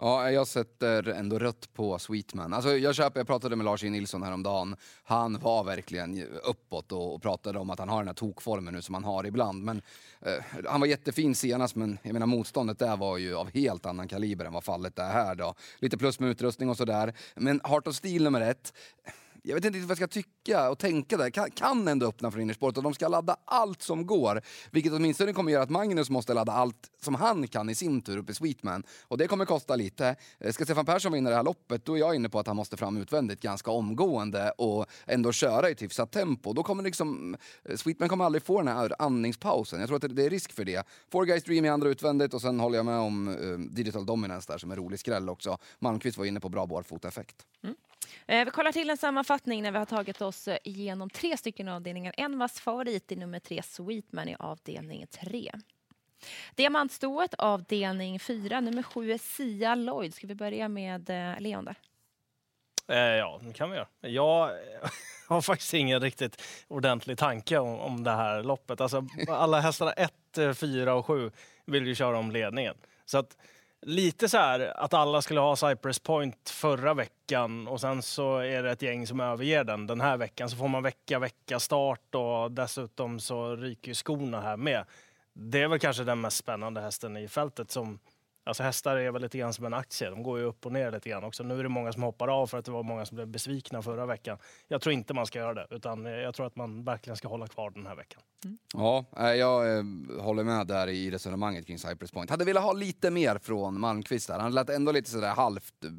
Ja, 0.00 0.30
jag 0.30 0.46
sätter 0.46 1.08
ändå 1.08 1.38
rött 1.38 1.74
på 1.74 1.98
Sweetman. 1.98 2.52
Alltså, 2.52 2.76
jag, 2.76 2.94
köper, 2.94 3.20
jag 3.20 3.26
pratade 3.26 3.56
med 3.56 3.64
Lars 3.64 3.84
E. 3.84 3.90
Nilsson 3.90 4.22
häromdagen. 4.22 4.76
Han 5.04 5.38
var 5.38 5.64
verkligen 5.64 6.26
uppåt 6.44 6.92
och, 6.92 7.14
och, 7.14 7.22
pratade 7.22 7.58
om 7.58 7.70
att 7.70 7.78
han 7.78 7.88
har 7.88 7.98
den 7.98 8.06
här 8.06 8.14
tokformen 8.14 8.74
nu 8.74 8.82
som 8.82 8.94
han 8.94 9.04
har 9.04 9.26
ibland. 9.26 9.64
Men, 9.64 9.82
eh, 10.20 10.44
han 10.66 10.80
var 10.80 10.86
jättefin 10.86 11.34
senast, 11.34 11.76
men 11.76 11.98
jag 12.02 12.12
menar, 12.12 12.26
motståndet 12.26 12.78
där 12.78 12.96
var 12.96 13.18
ju 13.18 13.36
av 13.36 13.50
helt 13.54 13.86
annan 13.86 14.08
kaliber 14.08 14.44
än 14.44 14.52
vad 14.52 14.64
fallet 14.64 14.98
är 14.98 15.10
här. 15.10 15.34
Då. 15.34 15.54
Lite 15.78 15.98
plus 15.98 16.20
med 16.20 16.30
utrustning 16.30 16.68
och 16.68 16.76
sådär. 16.76 17.14
Men 17.34 17.60
Heart 17.64 17.86
of 17.86 17.94
Steel 17.94 18.22
nummer 18.22 18.40
ett 18.40 18.72
jag 19.42 19.54
vet 19.54 19.64
inte 19.64 19.78
vad 19.78 19.90
jag 19.90 19.96
ska 19.96 20.06
tycka 20.06 20.70
och 20.70 20.78
tänka 20.78 21.16
där. 21.16 21.30
Kan, 21.30 21.50
kan 21.50 21.88
ändå 21.88 22.06
öppna 22.06 22.30
för 22.30 22.40
innerspåret 22.40 22.76
och 22.76 22.82
de 22.82 22.94
ska 22.94 23.08
ladda 23.08 23.36
allt 23.44 23.82
som 23.82 24.06
går. 24.06 24.40
Vilket 24.70 24.92
åtminstone 24.92 25.32
kommer 25.32 25.52
göra 25.52 25.62
att 25.62 25.70
Magnus 25.70 26.10
måste 26.10 26.34
ladda 26.34 26.52
allt 26.52 26.90
som 27.00 27.14
han 27.14 27.48
kan 27.48 27.70
i 27.70 27.74
sin 27.74 28.00
tur 28.00 28.16
uppe 28.16 28.32
i 28.32 28.34
Sweetman. 28.34 28.82
Och 29.02 29.18
det 29.18 29.26
kommer 29.26 29.44
kosta 29.44 29.76
lite. 29.76 30.16
Eh, 30.40 30.52
ska 30.52 30.64
Stefan 30.64 30.86
Persson 30.86 31.12
vinna 31.12 31.30
det 31.30 31.36
här 31.36 31.42
loppet 31.42 31.84
då 31.84 31.94
är 31.94 31.98
jag 31.98 32.14
inne 32.14 32.28
på 32.28 32.38
att 32.38 32.46
han 32.46 32.56
måste 32.56 32.76
fram 32.76 32.96
utvändigt 32.96 33.40
ganska 33.40 33.70
omgående 33.70 34.50
och 34.50 34.86
ändå 35.06 35.32
köra 35.32 35.68
i 35.68 35.72
ett 35.72 35.82
hyfsat 35.82 36.12
tempo. 36.12 36.52
Då 36.52 36.62
kommer 36.62 36.82
liksom, 36.82 37.36
eh, 37.64 37.76
Sweetman 37.76 38.08
kommer 38.08 38.24
aldrig 38.24 38.42
få 38.42 38.58
den 38.58 38.68
här 38.68 38.92
andningspausen. 38.98 39.80
Jag 39.80 39.88
tror 39.88 40.04
att 40.04 40.16
det 40.16 40.24
är 40.24 40.30
risk 40.30 40.52
för 40.52 40.64
det. 40.64 40.86
Four 41.12 41.24
Guys 41.24 41.44
Dream 41.44 41.64
i 41.64 41.68
andra 41.68 41.88
utvändigt 41.88 42.34
och 42.34 42.40
sen 42.40 42.60
håller 42.60 42.76
jag 42.76 42.86
med 42.86 42.98
om 42.98 43.28
uh, 43.28 43.58
Digital 43.58 44.06
Dominance 44.06 44.52
där 44.52 44.58
som 44.58 44.70
är 44.70 44.76
rolig 44.76 44.98
skräll 44.98 45.28
också. 45.28 45.58
Malmqvist 45.78 46.18
var 46.18 46.24
inne 46.24 46.40
på 46.40 46.48
bra 46.48 46.66
barfota-effekt. 46.66 47.36
Mm. 47.64 47.76
Eh, 48.26 48.44
vi 48.44 48.50
kollar 48.50 48.72
till 48.72 48.90
en 48.90 48.96
sammanfattning 48.96 49.62
när 49.62 49.72
vi 49.72 49.78
har 49.78 49.86
tagit 49.86 50.20
oss 50.20 50.48
eh, 50.48 50.58
igenom 50.64 51.10
tre 51.10 51.36
stycken 51.36 51.68
avdelningar. 51.68 52.14
En 52.16 52.38
vass 52.38 52.60
favorit 52.60 53.12
i 53.12 53.16
nummer 53.16 53.40
tre, 53.40 53.62
Sweetman 53.62 54.28
i 54.28 54.36
avdelning 54.38 55.06
tre. 55.06 55.52
Diamantstoet 56.54 57.34
avdelning 57.34 58.20
fyra, 58.20 58.60
nummer 58.60 58.82
sju, 58.82 59.18
Sia 59.18 59.74
Lloyd. 59.74 60.14
Ska 60.14 60.26
vi 60.26 60.34
börja 60.34 60.68
med 60.68 61.10
eh, 61.10 61.40
Leon 61.40 61.64
där? 61.64 61.76
Eh, 62.88 62.96
ja, 62.98 63.40
det 63.42 63.52
kan 63.52 63.70
vi 63.70 63.76
göra. 63.76 63.88
Jag 64.00 64.50
har 65.28 65.40
faktiskt 65.40 65.74
ingen 65.74 66.00
riktigt 66.00 66.42
ordentlig 66.68 67.18
tanke 67.18 67.58
om, 67.58 67.80
om 67.80 68.04
det 68.04 68.10
här 68.10 68.42
loppet. 68.42 68.80
Alltså, 68.80 69.06
alla 69.28 69.60
hästarna 69.60 69.92
1, 69.92 70.12
4 70.54 70.94
och 70.94 71.06
7 71.06 71.30
vill 71.64 71.86
ju 71.86 71.94
köra 71.94 72.18
om 72.18 72.30
ledningen. 72.30 72.74
Så 73.04 73.18
att 73.18 73.36
lite 73.82 74.28
så 74.28 74.38
här 74.38 74.72
att 74.76 74.94
alla 74.94 75.22
skulle 75.22 75.40
ha 75.40 75.56
Cypress 75.56 75.98
Point 75.98 76.50
förra 76.50 76.94
veckan 76.94 77.68
och 77.68 77.80
sen 77.80 78.02
så 78.02 78.38
är 78.38 78.62
det 78.62 78.70
ett 78.70 78.82
gäng 78.82 79.06
som 79.06 79.20
överger 79.20 79.64
den 79.64 79.86
den 79.86 80.00
här 80.00 80.16
veckan. 80.16 80.50
Så 80.50 80.56
får 80.56 80.68
man 80.68 80.82
vecka, 80.82 81.18
vecka 81.18 81.60
start 81.60 82.14
och 82.14 82.52
dessutom 82.52 83.20
så 83.20 83.56
ryker 83.56 83.88
ju 83.88 83.94
skorna 83.94 84.40
här 84.40 84.56
med. 84.56 84.84
Det 85.32 85.62
är 85.62 85.68
väl 85.68 85.78
kanske 85.78 86.04
den 86.04 86.20
mest 86.20 86.36
spännande 86.36 86.80
hästen 86.80 87.16
i 87.16 87.28
fältet 87.28 87.70
som 87.70 87.98
Alltså 88.48 88.62
hästar 88.62 88.96
är 88.96 89.10
väl 89.10 89.22
lite 89.22 89.38
grann 89.38 89.54
som 89.54 89.64
en 89.64 89.74
aktie, 89.74 90.10
de 90.10 90.22
går 90.22 90.38
ju 90.38 90.44
upp 90.44 90.66
och 90.66 90.72
ner 90.72 90.92
lite 90.92 91.08
grann 91.08 91.24
också. 91.24 91.42
Nu 91.42 91.58
är 91.58 91.62
det 91.62 91.68
många 91.68 91.92
som 91.92 92.02
hoppar 92.02 92.28
av 92.28 92.46
för 92.46 92.58
att 92.58 92.64
det 92.64 92.70
var 92.70 92.82
många 92.82 93.06
som 93.06 93.14
blev 93.14 93.28
besvikna 93.28 93.82
förra 93.82 94.06
veckan. 94.06 94.38
Jag 94.68 94.80
tror 94.80 94.92
inte 94.92 95.14
man 95.14 95.26
ska 95.26 95.38
göra 95.38 95.54
det, 95.54 95.66
utan 95.70 96.04
jag 96.04 96.34
tror 96.34 96.46
att 96.46 96.56
man 96.56 96.84
verkligen 96.84 97.16
ska 97.16 97.28
hålla 97.28 97.46
kvar 97.46 97.70
den 97.70 97.86
här 97.86 97.96
veckan. 97.96 98.22
Mm. 98.44 98.58
Ja, 98.72 99.06
jag 99.34 99.76
eh, 99.76 99.84
håller 100.20 100.44
med 100.44 100.66
där 100.66 100.86
i 100.86 101.10
resonemanget 101.10 101.66
kring 101.66 101.78
Cypress 101.78 102.10
Point. 102.10 102.30
Hade 102.30 102.44
velat 102.44 102.62
ha 102.62 102.72
lite 102.72 103.10
mer 103.10 103.38
från 103.38 103.80
Malmqvist 103.80 104.28
där. 104.28 104.38
Han 104.38 104.54
lät 104.54 104.70
ändå 104.70 104.92
lite 104.92 105.10
sådär 105.10 105.34
halvt 105.34 105.84
eh, 105.84 105.90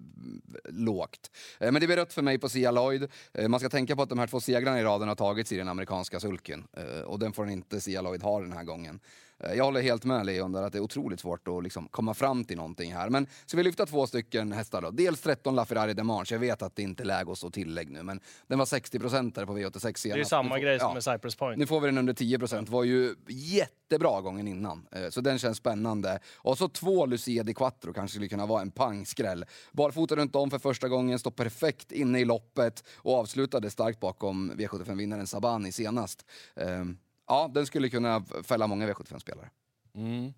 lågt. 0.69 1.31
Eh, 1.59 1.71
men 1.71 1.81
det 1.81 1.87
blir 1.87 1.97
rött 1.97 2.13
för 2.13 2.21
mig 2.21 2.39
på 2.39 2.49
Sia 2.49 2.71
Lloyd. 2.71 3.11
Man 3.47 3.59
ska 3.59 3.69
tänka 3.69 3.95
på 3.95 4.01
att 4.01 4.09
de 4.09 4.19
här 4.19 4.27
två 4.27 4.39
segrarna 4.39 4.79
i 4.79 4.83
raden 4.83 5.07
har 5.07 5.15
tagits 5.15 5.51
i 5.51 5.57
den 5.57 5.67
amerikanska 5.67 6.19
sulken. 6.19 6.67
Och 7.05 7.19
den 7.19 7.33
får 7.33 7.49
inte 7.49 7.81
Sia 7.81 8.01
Lloyd 8.01 8.23
ha 8.23 8.39
den 8.39 8.53
här 8.53 8.63
gången. 8.63 8.99
Eh, 9.43 9.53
jag 9.53 9.63
håller 9.65 9.81
helt 9.81 10.05
med 10.05 10.25
Leon 10.25 10.51
där 10.51 10.63
att 10.63 10.73
det 10.73 10.79
är 10.79 10.83
otroligt 10.83 11.19
svårt 11.19 11.47
att 11.47 11.63
liksom 11.63 11.87
komma 11.87 12.13
fram 12.13 12.38
till 12.45 12.57
någonting 12.57 12.93
här. 12.93 13.09
Men 13.09 13.27
så 13.45 13.57
vi 13.57 13.63
lyfta 13.63 13.85
två 13.85 14.07
stycken 14.07 14.51
hästar 14.51 14.81
då. 14.81 14.91
Dels 14.91 15.21
13 15.21 15.55
LaFerrari 15.55 15.93
Demange. 15.93 16.25
Jag 16.29 16.39
vet 16.39 16.61
att 16.61 16.75
det 16.75 16.81
inte 16.81 17.03
är 17.03 17.05
läge 17.05 17.31
att 17.31 17.37
stå 17.37 17.49
tillägg 17.49 17.91
nu, 17.91 18.03
men 18.03 18.19
den 18.47 18.59
var 18.59 18.65
60 18.65 18.99
procent 18.99 19.35
på 19.35 19.41
V86 19.41 19.79
senast. 19.79 20.01
Det 20.01 20.19
är 20.19 20.23
samma 20.23 20.49
får, 20.49 20.57
grej 20.61 20.79
som 20.79 20.87
ja, 20.87 20.93
med 20.93 21.03
Cypress 21.03 21.35
Point. 21.35 21.57
Nu 21.57 21.65
får 21.65 21.81
vi 21.81 21.87
den 21.87 21.97
under 21.97 22.13
10 22.13 22.39
procent. 22.39 22.69
var 22.69 22.83
ju 22.83 23.15
jättebra 23.27 24.21
gången 24.21 24.47
innan. 24.47 24.87
Eh, 24.91 25.09
så 25.09 25.21
den 25.21 25.39
känns 25.39 25.57
spännande. 25.57 26.19
Och 26.35 26.57
så 26.57 26.69
två 26.69 27.05
Lucia 27.05 27.43
di 27.43 27.53
Quattro 27.53 27.93
kanske 27.93 28.13
skulle 28.13 28.27
kunna 28.27 28.45
vara 28.45 28.61
en 28.61 28.71
pangskräll. 28.71 29.45
Barfota 29.71 30.15
runt 30.15 30.35
om 30.35 30.49
för 30.49 30.59
första 30.59 30.87
gången, 30.87 31.19
står 31.19 31.31
perfekt 31.31 31.91
inne 31.91 32.19
i 32.19 32.25
loppet 32.25 32.83
och 32.95 33.15
avslutade 33.15 33.69
starkt 33.69 33.99
bakom 33.99 34.51
V75-vinnaren 34.51 35.27
Sabani 35.27 35.71
senast. 35.71 36.25
Ehm, 36.55 36.97
ja, 37.27 37.51
den 37.53 37.65
skulle 37.65 37.89
kunna 37.89 38.23
fälla 38.43 38.67
många 38.67 38.87
V75-spelare. 38.87 39.49
Mm. 39.95 40.33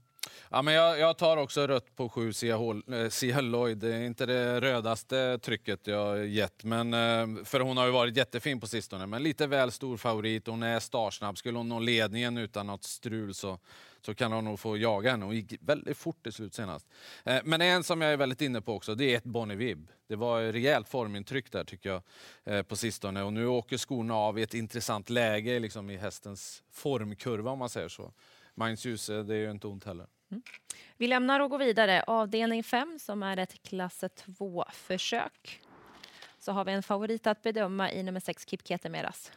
Ja, 0.49 0.61
men 0.61 0.73
jag, 0.73 0.99
jag 0.99 1.17
tar 1.17 1.37
också 1.37 1.67
rött 1.67 1.95
på 1.95 2.09
sju 2.09 2.33
CH 2.33 2.43
eh, 3.23 3.41
Lloyd. 3.41 3.77
Det 3.77 3.95
är 3.95 4.01
inte 4.01 4.25
det 4.25 4.61
rödaste 4.61 5.39
trycket 5.41 5.87
jag 5.87 6.27
gett. 6.27 6.63
Men, 6.63 6.93
eh, 6.93 7.43
för 7.43 7.59
hon 7.59 7.77
har 7.77 7.85
ju 7.85 7.91
varit 7.91 8.17
jättefin 8.17 8.59
på 8.59 8.67
sistone. 8.67 9.05
Men 9.05 9.23
lite 9.23 9.47
väl 9.47 9.71
stor 9.71 9.97
favorit. 9.97 10.47
Hon 10.47 10.63
är 10.63 10.79
startsnabb. 10.79 11.37
Skulle 11.37 11.57
hon 11.57 11.69
nå 11.69 11.79
ledningen 11.79 12.37
utan 12.37 12.67
något 12.67 12.83
strul 12.83 13.33
så, 13.33 13.59
så 14.01 14.15
kan 14.15 14.31
hon 14.31 14.45
nog 14.45 14.59
få 14.59 14.77
jaga 14.77 15.11
henne. 15.11 15.25
Hon 15.25 15.35
gick 15.35 15.53
väldigt 15.61 15.97
fort 15.97 16.27
i 16.27 16.31
slut 16.31 16.53
senast. 16.53 16.87
Eh, 17.23 17.41
men 17.43 17.61
en 17.61 17.83
som 17.83 18.01
jag 18.01 18.13
är 18.13 18.17
väldigt 18.17 18.41
inne 18.41 18.61
på 18.61 18.75
också, 18.75 18.95
det 18.95 19.13
är 19.13 19.17
ett 19.17 19.23
Bonnie 19.23 19.55
Vibb. 19.55 19.87
Det 20.07 20.15
var 20.15 20.41
ett 20.41 20.55
rejält 20.55 20.89
formintryck 20.89 21.51
där 21.51 21.63
tycker 21.63 22.01
jag 22.43 22.67
på 22.67 22.75
sistone. 22.75 23.23
Och 23.23 23.33
nu 23.33 23.47
åker 23.47 23.77
skorna 23.77 24.15
av 24.15 24.39
i 24.39 24.41
ett 24.41 24.53
intressant 24.53 25.09
läge 25.09 25.59
liksom 25.59 25.89
i 25.89 25.97
hästens 25.97 26.63
formkurva 26.71 27.51
om 27.51 27.59
man 27.59 27.69
säger 27.69 27.89
så. 27.89 28.13
Magnus 28.55 28.85
Djuse, 28.85 29.23
det 29.23 29.35
är 29.35 29.39
ju 29.39 29.51
inte 29.51 29.67
ont 29.67 29.83
heller. 29.83 30.07
Mm. 30.31 30.43
Vi 30.97 31.07
lämnar 31.07 31.39
och 31.39 31.49
går 31.49 31.59
vidare. 31.59 32.03
Avdelning 32.07 32.63
5 32.63 32.99
som 32.99 33.23
är 33.23 33.37
ett 33.37 33.63
klass 33.63 34.03
2-försök. 34.03 35.61
Så 36.39 36.51
har 36.51 36.65
vi 36.65 36.71
en 36.71 36.83
favorit 36.83 37.27
att 37.27 37.41
bedöma 37.41 37.91
i 37.91 38.03
nummer 38.03 38.19
6, 38.19 38.45
Kip 38.49 38.67
Ketemeras. 38.67 39.31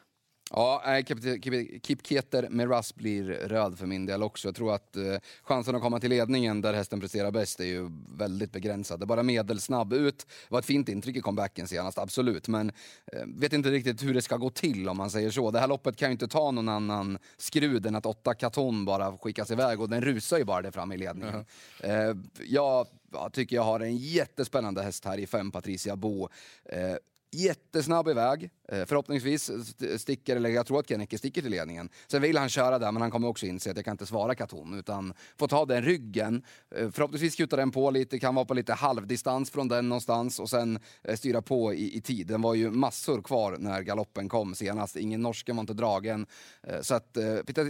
Ja, 0.57 0.83
nej, 0.87 1.05
Kip, 1.05 1.45
Kip, 1.45 1.87
Kip 1.87 2.07
Keter 2.07 2.49
med 2.49 2.69
Russ 2.69 2.95
blir 2.95 3.25
röd 3.25 3.79
för 3.79 3.87
min 3.87 4.07
del 4.07 4.23
också. 4.23 4.49
Jag 4.49 4.55
tror 4.55 4.75
att 4.75 4.97
eh, 4.97 5.03
chansen 5.43 5.75
att 5.75 5.83
komma 5.83 6.01
till 6.01 6.11
ledningen 6.11 6.61
där 6.61 6.73
hästen 6.73 7.01
presterar 7.01 7.31
bäst 7.31 7.61
är 7.61 7.65
ju 7.65 7.91
väldigt 8.19 8.53
begränsad. 8.53 9.01
Det 9.01 9.05
är 9.05 9.07
bara 9.07 9.23
medelsnabb 9.23 9.93
ut. 9.93 10.19
Det 10.19 10.53
var 10.53 10.59
ett 10.59 10.65
fint 10.65 10.89
intryck 10.89 11.17
i 11.17 11.21
comebacken 11.21 11.69
senast, 11.69 11.99
absolut. 11.99 12.49
Men 12.49 12.73
eh, 13.13 13.23
vet 13.27 13.53
inte 13.53 13.71
riktigt 13.71 14.03
hur 14.03 14.15
det 14.15 14.23
ska 14.23 14.37
gå 14.37 14.51
till 14.51 14.89
om 14.89 14.97
man 14.97 15.11
säger 15.11 15.31
så. 15.31 15.51
Det 15.51 15.59
här 15.59 15.69
loppet 15.69 15.97
kan 15.97 16.09
ju 16.09 16.13
inte 16.13 16.29
ta 16.29 16.51
någon 16.51 16.69
annan 16.69 17.19
skrud 17.37 17.87
än 17.87 17.95
att 17.95 18.07
åtta 18.07 18.35
katon 18.35 18.85
bara 18.85 19.19
skickas 19.19 19.51
iväg 19.51 19.81
och 19.81 19.89
den 19.89 20.03
rusar 20.03 20.39
ju 20.39 20.45
bara 20.45 20.63
där 20.63 20.71
fram 20.71 20.93
i 20.93 20.97
ledningen. 20.97 21.45
Eh, 21.81 22.15
jag, 22.45 22.87
jag 23.13 23.33
tycker 23.33 23.57
jag 23.57 23.63
har 23.63 23.81
en 23.81 23.97
jättespännande 23.97 24.83
häst 24.83 25.05
här 25.05 25.19
i 25.19 25.27
fem 25.27 25.51
Patricia 25.51 25.97
Bo. 25.97 26.29
Jättesnabb 27.35 28.09
iväg. 28.09 28.51
Eh, 28.69 28.85
förhoppningsvis 28.85 29.51
sticker, 29.97 30.37
eller 30.37 30.51
jag 30.51 30.67
tror 30.67 30.81
att 30.81 30.89
Kenneke 30.89 31.19
sticker 31.19 31.43
till 31.43 31.51
ledningen. 31.51 31.89
Sen 32.07 32.23
vill 32.23 32.39
han 32.39 32.49
köra 32.49 32.79
där, 32.79 32.93
men 32.93 33.03
han 33.03 33.11
kommer 33.11 33.29
också 33.29 33.47
inse 33.47 33.71
att 33.71 33.77
jag 33.77 33.85
kan 33.85 33.93
inte 33.93 34.07
svara 34.07 34.35
Katon, 34.35 34.79
utan 34.79 35.15
får 35.37 35.49
ta 35.49 35.65
den 35.65 35.83
ryggen. 35.83 36.43
Eh, 36.77 36.91
förhoppningsvis 36.91 37.37
kutar 37.37 37.57
den 37.57 37.71
på 37.71 37.91
lite, 37.91 38.19
kan 38.19 38.35
vara 38.35 38.45
på 38.45 38.55
lite 38.55 38.73
halvdistans 38.73 39.51
från 39.51 39.69
den 39.69 39.89
någonstans 39.89 40.41
och 40.41 40.51
sen 40.51 40.79
eh, 41.03 41.17
styra 41.17 41.43
på 41.43 41.75
i, 41.75 41.97
i 41.97 42.01
tid. 42.01 42.27
Den 42.27 42.43
var 42.43 42.55
ju 42.55 42.71
massor 42.71 43.23
kvar 43.23 43.57
när 43.59 43.83
galoppen 43.83 44.29
kom 44.29 44.55
senast. 44.55 44.97
Ingen 44.97 45.23
norsken 45.23 45.57
var 45.57 45.61
inte 45.61 45.75
dragen. 45.75 46.27
Så 46.81 46.95
att 46.95 47.19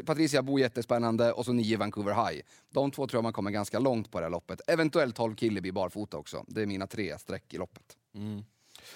Patricia 0.07 0.43
Bo 0.43 0.59
jättespännande 0.59 1.33
och 1.33 1.45
så 1.45 1.53
nio 1.53 1.77
Vancouver 1.77 2.13
High. 2.13 2.43
De 2.73 2.91
två 2.91 3.07
tror 3.07 3.19
jag 3.19 3.23
man 3.23 3.33
kommer 3.33 3.51
ganska 3.51 3.79
långt 3.79 4.11
på 4.11 4.21
det 4.21 4.25
här 4.25 4.31
loppet. 4.31 4.61
Eventuellt 4.67 5.17
12 5.17 5.35
Killeby 5.35 5.73
barfota 5.73 6.17
också. 6.17 6.45
Det 6.49 6.63
är 6.63 6.67
mina 6.67 6.87
tre 6.87 7.19
streck 7.19 7.55
i 7.55 7.59
loppet. 7.59 7.97
Mm. 8.15 8.45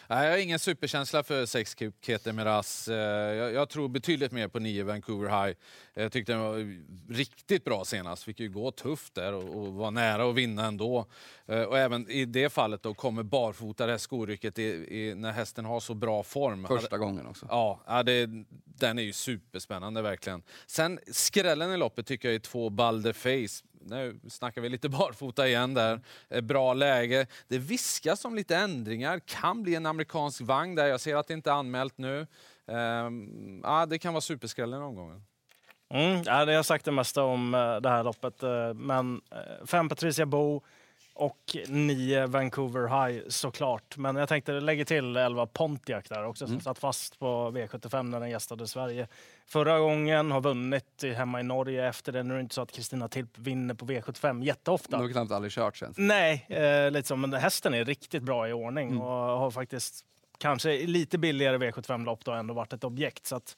Nej, 0.06 0.24
jag 0.24 0.32
har 0.32 0.38
ingen 0.38 0.58
superkänsla 0.58 1.22
för 1.22 1.46
sex 1.46 1.76
Keter 2.02 2.32
Miraz. 2.32 2.88
Eh, 2.88 2.96
Jag, 3.34 3.52
jag 3.52 3.68
tror 3.68 3.88
betydligt 3.88 4.32
mer 4.32 4.48
på 4.48 4.58
nio 4.58 4.84
Vancouver 4.84 5.44
High. 5.46 5.56
Jag 5.94 6.12
tyckte 6.12 6.32
den 6.32 6.40
var 6.40 6.76
riktigt 7.12 7.64
bra 7.64 7.84
senast. 7.84 8.22
Fick 8.22 8.40
ju 8.40 8.48
gå 8.48 8.70
tufft 8.70 9.14
där 9.14 9.32
och, 9.32 9.56
och 9.56 9.72
var 9.74 9.90
nära 9.90 10.30
att 10.30 10.34
vinna 10.34 10.66
ändå. 10.66 11.06
Eh, 11.46 11.62
Och 11.62 11.78
även 11.78 12.10
i 12.10 12.24
det 12.24 12.50
fallet 12.52 12.82
då 12.82 12.94
kommer 12.94 13.22
barfota 13.22 13.86
det 13.86 13.92
här 13.92 13.98
skorycket 13.98 14.58
i, 14.58 14.62
i, 14.62 15.14
när 15.14 15.32
hästen 15.32 15.64
har 15.64 15.80
så 15.80 15.94
bra 15.94 16.22
form. 16.22 16.66
Första 16.66 16.98
gången 16.98 17.26
också. 17.26 17.46
Ja, 17.50 17.80
ja 17.86 18.02
det, 18.02 18.28
den 18.64 18.98
är 18.98 19.02
ju 19.02 19.12
superspännande 19.12 20.02
verkligen. 20.02 20.42
Sen 20.66 20.98
skrällen 21.12 21.72
i 21.72 21.76
loppet 21.76 22.06
tycker 22.06 22.28
jag 22.28 22.34
är 22.34 22.38
två 22.38 22.70
Balder 22.70 23.12
Face. 23.12 23.64
Nu 23.88 24.20
snackar 24.28 24.60
vi 24.60 24.68
lite 24.68 24.88
barfota 24.98 25.48
igen 25.48 25.74
där. 25.74 26.00
Eh, 26.28 26.40
bra 26.40 26.74
läge. 26.74 27.26
Det 27.48 27.58
viskas 27.58 28.24
om 28.24 28.34
lite 28.34 28.56
ändringar. 28.56 29.18
Kan 29.18 29.62
bli 29.62 29.74
en 29.74 29.86
amerikansk 29.86 30.40
vagn 30.40 30.74
där. 30.74 30.86
Jag 30.86 31.00
ser 31.00 31.16
att 31.16 31.28
det 31.28 31.34
inte 31.34 31.50
är 31.50 31.54
anmält 31.54 31.98
nu. 31.98 32.26
Ehm, 32.66 33.62
ah, 33.64 33.86
det 33.86 33.98
kan 33.98 34.12
vara 34.14 34.20
superskrällen 34.20 34.82
omgången. 34.82 35.24
Mm, 35.90 36.22
ja, 36.26 36.44
det 36.44 36.54
har 36.54 36.62
sagt 36.62 36.84
det 36.84 36.92
mesta 36.92 37.22
om 37.22 37.54
eh, 37.54 37.76
det 37.76 37.88
här 37.88 38.04
loppet. 38.04 38.42
Eh, 38.42 38.74
men 38.74 39.20
fem 39.66 39.88
Patricia 39.88 40.26
Bo 40.26 40.62
och 41.18 41.56
nio 41.68 42.26
Vancouver 42.26 43.06
High 43.06 43.22
såklart. 43.28 43.96
Men 43.96 44.16
jag 44.16 44.28
tänkte 44.28 44.52
lägga 44.52 44.84
till 44.84 45.16
11 45.16 45.46
Pontiac 45.46 46.04
där 46.08 46.24
också 46.24 46.46
som 46.46 46.60
satt 46.60 46.78
fast 46.78 47.18
på 47.18 47.26
V75 47.26 48.02
när 48.02 48.20
den 48.20 48.30
gästade 48.30 48.68
Sverige. 48.68 49.08
Förra 49.46 49.78
gången 49.78 50.30
har 50.30 50.40
vunnit 50.40 51.04
hemma 51.16 51.40
i 51.40 51.42
Norge 51.42 51.88
efter 51.88 52.12
det. 52.12 52.22
Nu 52.22 52.34
är 52.34 52.38
det 52.38 52.42
inte 52.42 52.54
så 52.54 52.62
att 52.62 52.72
Kristina 52.72 53.08
Tilp 53.08 53.38
vinner 53.38 53.74
på 53.74 53.86
V75 53.86 54.44
jätteofta. 54.44 54.96
De 54.96 55.02
har 55.02 55.12
knappt 55.12 55.32
aldrig 55.32 55.52
kört 55.52 55.76
sen. 55.76 55.94
Nej, 55.96 56.46
eh, 56.48 56.90
lite 56.90 57.08
så. 57.08 57.16
Men 57.16 57.32
hästen 57.32 57.74
är 57.74 57.84
riktigt 57.84 58.22
bra 58.22 58.48
i 58.48 58.52
ordning 58.52 58.98
och 58.98 59.38
har 59.38 59.50
faktiskt 59.50 60.04
kanske 60.38 60.86
lite 60.86 61.18
billigare 61.18 61.58
V75-lopp 61.58 62.24
då 62.24 62.32
ändå 62.32 62.54
varit 62.54 62.72
ett 62.72 62.84
objekt. 62.84 63.26
Så 63.26 63.36
att 63.36 63.56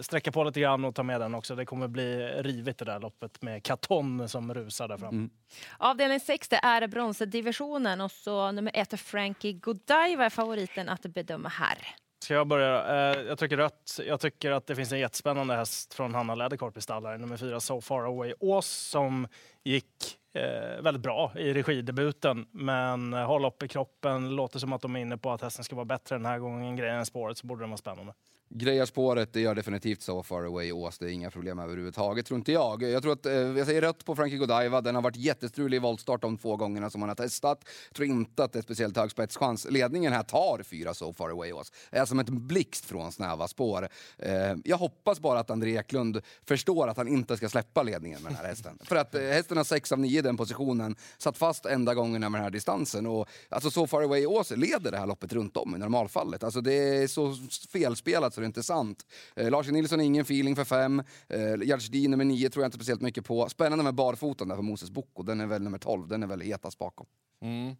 sträcka 0.00 0.32
på 0.32 0.44
lite 0.44 0.60
grann 0.60 0.84
och 0.84 0.94
ta 0.94 1.02
med 1.02 1.20
den 1.20 1.34
också. 1.34 1.54
Det 1.54 1.64
kommer 1.64 1.88
bli 1.88 2.16
rivigt 2.26 2.78
det 2.78 2.84
där 2.84 3.00
loppet 3.00 3.42
med 3.42 3.62
Katon 3.62 4.28
som 4.28 4.54
rusar 4.54 4.88
där 4.88 4.98
fram. 4.98 5.30
Avdelning 5.78 6.20
6 6.20 6.48
det 6.48 6.60
är 6.62 6.86
bronsdivisionen 6.86 8.00
och 8.00 8.10
så 8.10 8.52
nummer 8.52 8.72
1 8.74 9.00
Frankie 9.00 9.52
Godiva 9.52 10.24
är 10.24 10.30
favoriten 10.30 10.88
att 10.88 11.02
bedöma 11.02 11.48
här. 11.48 11.78
Ska 12.22 12.34
jag 12.34 12.46
börja? 12.46 13.12
Eh, 13.12 13.20
jag 13.22 13.38
tycker 13.38 13.56
rött. 13.56 14.00
Jag 14.06 14.20
tycker 14.20 14.50
att 14.50 14.66
det 14.66 14.76
finns 14.76 14.92
en 14.92 14.98
jättespännande 14.98 15.54
häst 15.54 15.94
från 15.94 16.14
Hanna 16.14 16.34
Läderkorp 16.34 16.76
i 16.76 16.80
stallar, 16.80 17.18
nummer 17.18 17.36
fyra 17.36 17.60
So 17.60 17.80
Far 17.80 18.04
Away 18.04 18.34
Ås, 18.40 18.66
som 18.66 19.28
gick 19.64 20.18
eh, 20.34 20.82
väldigt 20.82 21.02
bra 21.02 21.32
i 21.36 21.52
regidebuten, 21.52 22.46
men 22.50 23.12
har 23.12 23.40
lopp 23.40 23.62
i 23.62 23.68
kroppen. 23.68 24.36
Låter 24.36 24.58
som 24.58 24.72
att 24.72 24.82
de 24.82 24.96
är 24.96 25.00
inne 25.00 25.16
på 25.16 25.30
att 25.30 25.42
hästen 25.42 25.64
ska 25.64 25.76
vara 25.76 25.84
bättre 25.84 26.16
den 26.16 26.26
här 26.26 26.38
gången. 26.38 26.76
Grejen 26.76 26.96
än 26.96 27.06
spåret 27.06 27.38
så 27.38 27.46
borde 27.46 27.62
den 27.62 27.70
vara 27.70 27.78
spännande. 27.78 28.12
Grejar 28.54 28.86
spåret, 28.86 29.32
det 29.32 29.40
gör 29.40 29.54
definitivt 29.54 30.02
so 30.02 30.22
far 30.22 30.44
away 30.44 30.72
Ås. 30.72 30.98
Det 30.98 31.06
är 31.06 31.10
inga 31.10 31.30
problem 31.30 31.58
överhuvudtaget, 31.58 32.26
tror 32.26 32.38
inte 32.38 32.52
jag. 32.52 32.82
Jag 32.82 33.02
tror 33.02 33.12
att, 33.12 33.26
eh, 33.26 33.32
jag 33.32 33.66
säger 33.66 33.80
rött 33.80 34.04
på 34.04 34.16
Frankie 34.16 34.38
Godiva. 34.38 34.80
Den 34.80 34.94
har 34.94 35.02
varit 35.02 35.16
jättestrulig 35.16 35.76
i 35.76 35.80
voltstart 35.80 36.22
de 36.22 36.38
två 36.38 36.56
gångerna 36.56 36.90
som 36.90 37.02
han 37.02 37.08
har 37.08 37.16
testat. 37.16 37.64
Tror 37.94 38.08
inte 38.08 38.44
att 38.44 38.52
det 38.52 38.58
är 38.58 38.62
speciellt 38.62 38.96
hög 38.96 39.10
spetschans. 39.10 39.66
Ledningen 39.70 40.12
här 40.12 40.22
tar 40.22 40.62
fyra 40.62 40.94
so 40.94 41.12
far 41.12 41.30
away 41.30 41.52
Ås. 41.52 41.72
Är 41.90 42.04
som 42.04 42.18
ett 42.18 42.28
blixt 42.28 42.84
från 42.84 43.12
snäva 43.12 43.48
spår. 43.48 43.88
Eh, 44.18 44.54
jag 44.64 44.76
hoppas 44.76 45.20
bara 45.20 45.40
att 45.40 45.50
André 45.50 45.76
Eklund 45.76 46.20
förstår 46.44 46.88
att 46.88 46.96
han 46.96 47.08
inte 47.08 47.36
ska 47.36 47.48
släppa 47.48 47.82
ledningen 47.82 48.22
med 48.22 48.32
den 48.32 48.36
här 48.36 48.48
hästen. 48.48 48.78
För 48.84 48.96
att 48.96 49.14
eh, 49.14 49.22
hästen 49.22 49.56
har 49.56 49.64
sex 49.64 49.92
av 49.92 49.98
nio 49.98 50.18
i 50.18 50.22
den 50.22 50.36
positionen. 50.36 50.96
Satt 51.18 51.38
fast 51.38 51.66
enda 51.66 51.94
gångerna 51.94 52.28
med 52.28 52.38
den 52.38 52.44
här 52.44 52.50
distansen. 52.50 53.06
Och, 53.06 53.28
alltså 53.48 53.70
so 53.70 53.86
far 53.86 54.02
away 54.02 54.26
Ås 54.26 54.50
leder 54.50 54.90
det 54.90 54.98
här 54.98 55.06
loppet 55.06 55.32
runt 55.32 55.56
om 55.56 55.76
i 55.76 55.78
normalfallet. 55.78 56.44
Alltså 56.44 56.60
det 56.60 56.72
är 56.72 57.06
så 57.06 57.36
felspelat 57.72 58.34
så 58.42 58.44
det 58.44 58.46
är 58.46 58.48
inte 58.48 58.62
sant. 58.62 59.06
Eh, 59.36 59.50
Lars 59.50 59.68
Nilsson 59.68 60.00
ingen 60.00 60.22
feeling 60.22 60.56
för 60.56 60.64
fem. 60.64 61.02
Eh, 61.28 61.62
Gärdsdin 61.62 62.10
nummer 62.10 62.24
nio 62.24 62.50
tror 62.50 62.62
jag 62.62 62.68
inte 62.68 62.76
speciellt 62.76 63.00
mycket 63.00 63.24
på. 63.24 63.48
Spännande 63.48 63.84
med 63.84 63.94
barfoten 63.94 64.48
där 64.48 64.56
för 64.56 64.62
Moses 64.62 64.90
Boko, 64.90 65.22
Den 65.22 65.40
är 65.40 65.46
väl 65.46 65.62
nummer 65.62 65.78
12. 65.78 66.08
Den 66.08 66.22
är 66.22 66.26
väl 66.26 66.40
hetast 66.40 66.78
bakom. 66.78 67.06
Mm. 67.42 67.76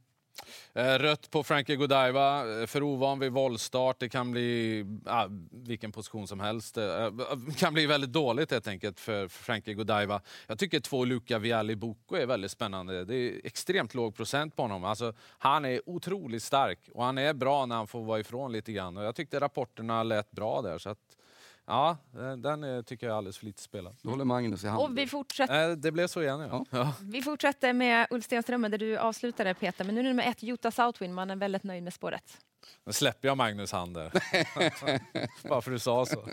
Eh, 0.74 0.98
rött 0.98 1.30
på 1.30 1.42
Frankie 1.42 1.76
Godiva, 1.76 2.60
eh, 2.60 2.66
för 2.66 2.82
ovan 2.82 3.18
vid 3.18 3.32
våldstart. 3.32 3.98
Det 3.98 4.08
kan 4.08 4.30
bli 4.30 4.84
ah, 5.06 5.26
vilken 5.50 5.92
position 5.92 6.28
som 6.28 6.40
helst. 6.40 6.74
Det 6.74 7.12
kan 7.56 7.74
bli 7.74 7.86
väldigt 7.86 8.12
dåligt 8.12 8.50
helt 8.50 8.68
enkelt 8.68 9.00
för 9.00 9.28
Frankie 9.28 9.74
Godiva. 9.74 10.20
Jag 10.46 10.58
tycker 10.58 10.80
två 10.80 11.04
Luca 11.04 11.38
Vialli 11.38 11.76
Boko 11.76 12.16
är 12.16 12.26
väldigt 12.26 12.50
spännande. 12.50 13.04
Det 13.04 13.14
är 13.16 13.40
extremt 13.44 13.94
låg 13.94 14.16
procent 14.16 14.56
på 14.56 14.62
honom. 14.62 14.84
Alltså, 14.84 15.14
han 15.38 15.64
är 15.64 15.88
otroligt 15.88 16.42
stark 16.42 16.78
och 16.94 17.04
han 17.04 17.18
är 17.18 17.34
bra 17.34 17.66
när 17.66 17.76
han 17.76 17.86
får 17.86 18.04
vara 18.04 18.20
ifrån 18.20 18.52
lite 18.52 18.72
grann. 18.72 18.96
Och 18.96 19.04
jag 19.04 19.14
tyckte 19.14 19.40
rapporterna 19.40 20.02
lät 20.02 20.30
bra 20.30 20.62
där. 20.62 20.78
Så 20.78 20.90
att, 20.90 21.16
ja, 21.66 21.96
eh, 22.14 22.32
den 22.32 22.64
eh, 22.64 22.82
tycker 22.82 23.06
jag 23.06 23.12
är 23.14 23.16
alldeles 23.18 23.38
för 23.38 23.46
lite 23.46 23.62
spelad. 23.62 23.96
Då 24.02 24.10
håller 24.10 24.24
Magnus 24.24 24.64
i 24.64 24.68
hand. 24.68 24.82
Och 24.82 24.98
vi 24.98 25.06
fortsätter, 25.06 25.70
Eh, 25.70 25.76
Det 25.76 25.92
blev 25.92 26.06
så 26.06 26.22
igen 26.22 26.40
ja. 26.40 26.64
ja. 26.70 26.94
vi 27.02 27.22
fortsätter 27.22 27.72
med 27.72 28.06
Ulf 28.10 28.24
Stenström 28.24 28.62
där 28.62 28.78
du 28.78 28.98
avslutade 28.98 29.54
Peter. 29.54 29.84
Men 29.84 29.94
nu 29.94 30.00
är 30.00 30.04
nummer 30.04 30.28
1 30.28 30.42
Jota 30.42 30.70
Southwind. 30.70 31.14
Man 31.14 31.30
är 31.30 31.36
väldigt 31.36 31.62
nöjd 31.64 31.82
med 31.82 31.92
spåret. 31.92 32.38
Nu 32.84 32.92
släpper 32.92 33.28
jag 33.28 33.36
Magnus 33.36 33.72
hand 33.72 33.94
där. 33.94 34.12
Bara 35.48 35.60
för 35.60 35.70
du 35.70 35.78
sa 35.78 36.06
så. 36.06 36.28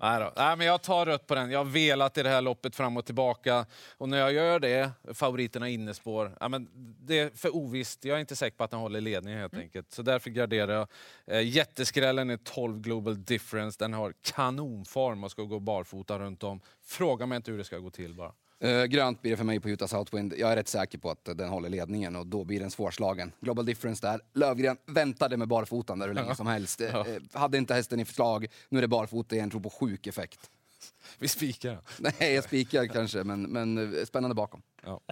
Nej, 0.00 0.20
då. 0.20 0.32
Nej, 0.36 0.56
men 0.56 0.66
jag 0.66 0.82
tar 0.82 1.06
rött 1.06 1.26
på 1.26 1.34
den. 1.34 1.50
Jag 1.50 1.58
har 1.58 1.64
velat 1.64 2.18
i 2.18 2.22
det 2.22 2.28
här 2.28 2.40
loppet 2.40 2.76
fram 2.76 2.96
och 2.96 3.04
tillbaka. 3.04 3.66
Och 3.98 4.08
när 4.08 4.18
jag 4.18 4.32
gör 4.32 4.60
det, 4.60 4.90
favoriterna 5.14 5.68
innespår, 5.68 6.36
ja, 6.40 6.48
men 6.48 6.68
det 7.00 7.18
är 7.18 7.30
för 7.30 7.56
ovisst. 7.56 8.04
Jag 8.04 8.16
är 8.16 8.20
inte 8.20 8.36
säker 8.36 8.56
på 8.56 8.64
att 8.64 8.70
den 8.70 8.80
håller 8.80 9.00
ledningen 9.00 9.40
helt 9.40 9.54
enkelt. 9.54 9.92
Så 9.92 10.02
därför 10.02 10.30
garderar 10.30 10.72
jag. 10.72 10.88
Eh, 11.26 11.48
jätteskrällen 11.48 12.30
är 12.30 12.36
12 12.36 12.80
Global 12.80 13.24
Difference. 13.24 13.76
Den 13.78 13.92
har 13.92 14.14
kanonform 14.22 15.24
och 15.24 15.30
ska 15.30 15.42
gå 15.42 15.60
barfota 15.60 16.18
runt 16.18 16.42
om. 16.42 16.60
Fråga 16.82 17.26
mig 17.26 17.36
inte 17.36 17.50
hur 17.50 17.58
det 17.58 17.64
ska 17.64 17.78
gå 17.78 17.90
till 17.90 18.14
bara. 18.14 18.32
Eh, 18.60 18.84
grönt 18.84 19.22
blir 19.22 19.30
det 19.30 19.36
för 19.36 19.44
mig 19.44 19.60
på 19.60 19.70
Utah 19.70 19.88
Southwind. 19.88 20.34
Jag 20.36 20.52
är 20.52 20.56
rätt 20.56 20.68
säker 20.68 20.98
på 20.98 21.10
att 21.10 21.24
den 21.24 21.48
håller 21.48 21.68
ledningen 21.68 22.16
och 22.16 22.26
då 22.26 22.44
blir 22.44 22.60
den 22.60 22.70
svårslagen. 22.70 23.32
Global 23.40 23.66
difference 23.66 24.06
där. 24.06 24.20
Lövgren 24.34 24.76
väntade 24.86 25.36
med 25.36 25.48
barfotan 25.48 25.98
där 25.98 26.06
hur 26.06 26.14
länge 26.14 26.34
som 26.34 26.46
helst. 26.46 26.80
Eh, 26.80 27.04
hade 27.32 27.58
inte 27.58 27.74
hästen 27.74 28.00
i 28.00 28.04
förslag. 28.04 28.46
Nu 28.68 28.78
är 28.78 28.82
det 28.82 28.88
barfota 28.88 29.36
igen, 29.36 29.50
tror 29.50 29.60
på 29.60 29.70
sjuk 29.70 30.06
effekt. 30.06 30.50
Vi 31.18 31.28
spikar. 31.28 31.78
Nej, 31.98 32.34
jag 32.34 32.44
spikar 32.44 32.86
kanske, 32.86 33.24
men, 33.24 33.42
men 33.42 33.96
spännande 34.06 34.34
bakom. 34.34 34.62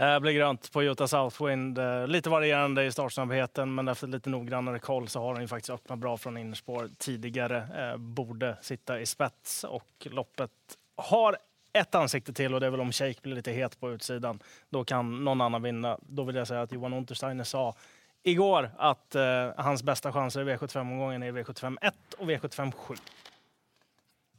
Eh, 0.01 0.19
blir 0.21 0.33
grönt 0.33 0.73
på 0.73 0.83
Utah 0.83 1.07
Southwind. 1.07 1.79
Lite 2.07 2.31
varierande 2.31 2.85
i 2.85 2.93
startsnabbheten, 2.93 3.75
men 3.75 3.89
efter 3.89 4.07
lite 4.07 4.31
noggrannare 4.31 4.79
koll 4.79 5.09
så 5.09 5.21
har 5.21 5.35
den 5.35 5.43
ju 5.43 5.49
faktiskt 5.49 5.71
öppnat 5.71 5.99
bra 5.99 6.17
från 6.17 6.37
innerspår 6.37 6.89
tidigare. 6.99 7.69
Borde 7.99 8.57
sitta 8.63 9.01
i 9.01 9.07
spets 9.07 9.65
och 9.65 10.07
loppet 10.11 10.51
har 10.97 11.37
ett 11.73 11.95
ansikte 11.95 12.33
till 12.33 12.55
och 12.55 12.61
det 12.61 12.67
är 12.67 12.71
väl 12.71 12.81
om 12.81 12.93
Shake 12.93 13.21
blir 13.23 13.35
lite 13.35 13.53
het 13.53 13.81
på 13.81 13.93
utsidan. 13.93 14.43
Då 14.71 14.85
kan 14.85 15.25
någon 15.25 15.41
annan 15.41 15.63
vinna. 15.63 15.99
Då 16.03 16.25
vill 16.25 16.37
jag 16.37 16.49
säga 16.49 16.63
att 16.63 16.73
Johan 16.73 16.93
Untersteiner 16.93 17.45
sa 17.45 17.75
igår 18.23 18.71
att 18.79 19.15
eh, 19.15 19.51
hans 19.57 19.83
bästa 19.83 20.13
chanser 20.13 20.41
i 20.41 20.57
V75-omgången 20.57 21.23
är 21.23 21.33
V75 21.33 21.77
1 21.81 21.95
och 22.19 22.31
V75 22.31 22.73
7. 22.73 22.95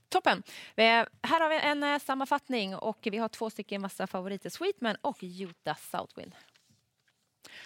Toppen. 0.10 0.44
Eh, 0.76 0.84
här 1.22 1.40
har 1.40 1.50
vi 1.50 1.60
en 1.60 1.84
eh, 1.84 2.00
sammanfattning 2.00 2.76
och 2.76 2.98
vi 3.02 3.18
har 3.18 3.30
två 3.30 3.50
stycken 3.50 3.82
massa 3.82 4.08
favoriter. 4.08 4.50
Sweetman 4.50 4.96
och 5.02 5.18
Utah 5.22 5.78
Southwind. 5.78 6.36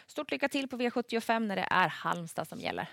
Stort 0.08 0.32
lycka 0.32 0.50
till 0.50 0.68
på 0.68 0.78
V75 0.78 1.40
när 1.40 1.56
det 1.56 1.68
är 1.70 1.88
Halmstad 1.88 2.48
som 2.48 2.60
gäller. 2.60 2.90